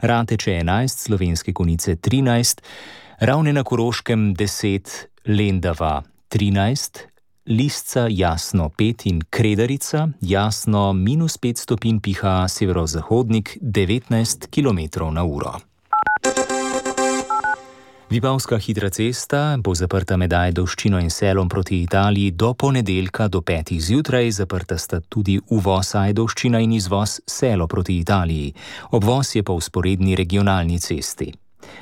Rateče 0.00 0.52
11, 0.52 0.98
slovenske 0.98 1.52
konice 1.52 1.96
13, 1.96 2.62
ravne 3.18 3.52
na 3.52 3.64
Koroškem 3.64 4.34
10, 4.34 5.06
Lendava 5.26 6.02
13, 6.28 6.98
Lisca 7.46 8.06
jasno 8.10 8.70
5 8.78 9.06
in 9.08 9.20
Krederica 9.30 10.08
jasno 10.20 10.92
minus 10.92 11.38
5 11.38 11.62
stopinj 11.62 12.00
piha 12.00 12.48
severozahodnik 12.48 13.58
19 13.60 14.50
km 14.50 15.12
na 15.14 15.24
uro. 15.24 15.54
Vipavska 18.06 18.56
hitra 18.58 18.88
cesta 18.90 19.56
bo 19.58 19.72
zaprta 19.74 20.14
med 20.16 20.30
Ajdovščino 20.32 21.00
in 21.02 21.08
selom 21.10 21.48
proti 21.50 21.80
Italiji 21.82 22.30
do 22.38 22.52
ponedeljka 22.54 23.26
do 23.28 23.40
5. 23.40 23.72
zjutraj, 23.82 24.30
zaprta 24.30 24.78
sta 24.78 25.00
tudi 25.00 25.40
uvoz 25.50 25.90
Ajdovščina 25.98 26.60
in 26.62 26.76
izvoz 26.78 27.16
selo 27.26 27.66
proti 27.66 27.98
Italiji. 27.98 28.54
Obvoz 28.94 29.34
je 29.34 29.42
po 29.42 29.58
usporedni 29.58 30.14
regionalni 30.14 30.78
cesti. 30.78 31.32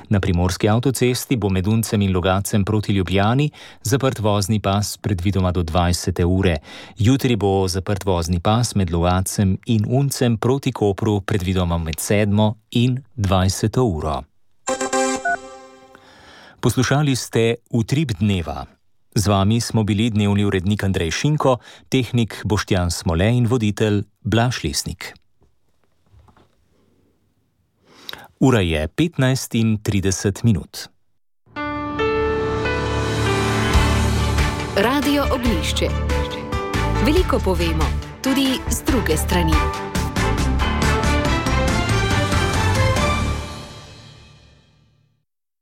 Na 0.09 0.19
primorski 0.19 0.69
avtocesti 0.69 1.37
bo 1.37 1.49
med 1.49 1.67
Uncem 1.67 2.01
in 2.01 2.13
Logacem 2.13 2.65
proti 2.65 2.93
Ljubljani 2.93 3.51
zaprt 3.83 4.19
vozni 4.19 4.59
pas 4.59 4.97
predvidoma 4.97 5.51
do 5.51 5.63
20. 5.63 6.25
ure. 6.25 6.57
Jutri 6.97 7.35
bo 7.35 7.67
zaprt 7.67 8.05
vozni 8.05 8.39
pas 8.39 8.75
med 8.75 8.91
Logacem 8.91 9.57
in 9.65 9.85
Uncem 9.87 10.37
proti 10.37 10.71
Kopru 10.71 11.21
predvidoma 11.21 11.77
med 11.77 11.95
7. 11.99 12.53
in 12.71 13.03
20. 13.15 13.79
uro. 13.79 14.23
Poslušali 16.65 17.13
ste 17.13 17.61
Utrip 17.69 18.17
dneva. 18.17 18.65
Z 19.13 19.27
vami 19.29 19.61
smo 19.61 19.83
bili 19.85 20.09
dnevni 20.09 20.45
urednik 20.45 20.83
Andrej 20.83 21.11
Šinko, 21.11 21.57
tehnik 21.93 22.41
Boštjan 22.41 22.89
Smole 22.91 23.29
in 23.29 23.45
voditelj 23.45 24.01
Blaš 24.25 24.63
Lesnik. 24.63 25.13
Ura 28.39 28.65
je 28.65 28.87
15 28.87 29.59
in 29.61 29.77
30 29.77 30.41
minut. 30.41 30.89
Radio 34.75 35.29
Ognišče. 35.29 35.87
Veliko 37.05 37.39
povemo, 37.39 37.85
tudi 38.25 38.57
z 38.69 38.81
druge 38.89 39.17
strani. 39.17 39.53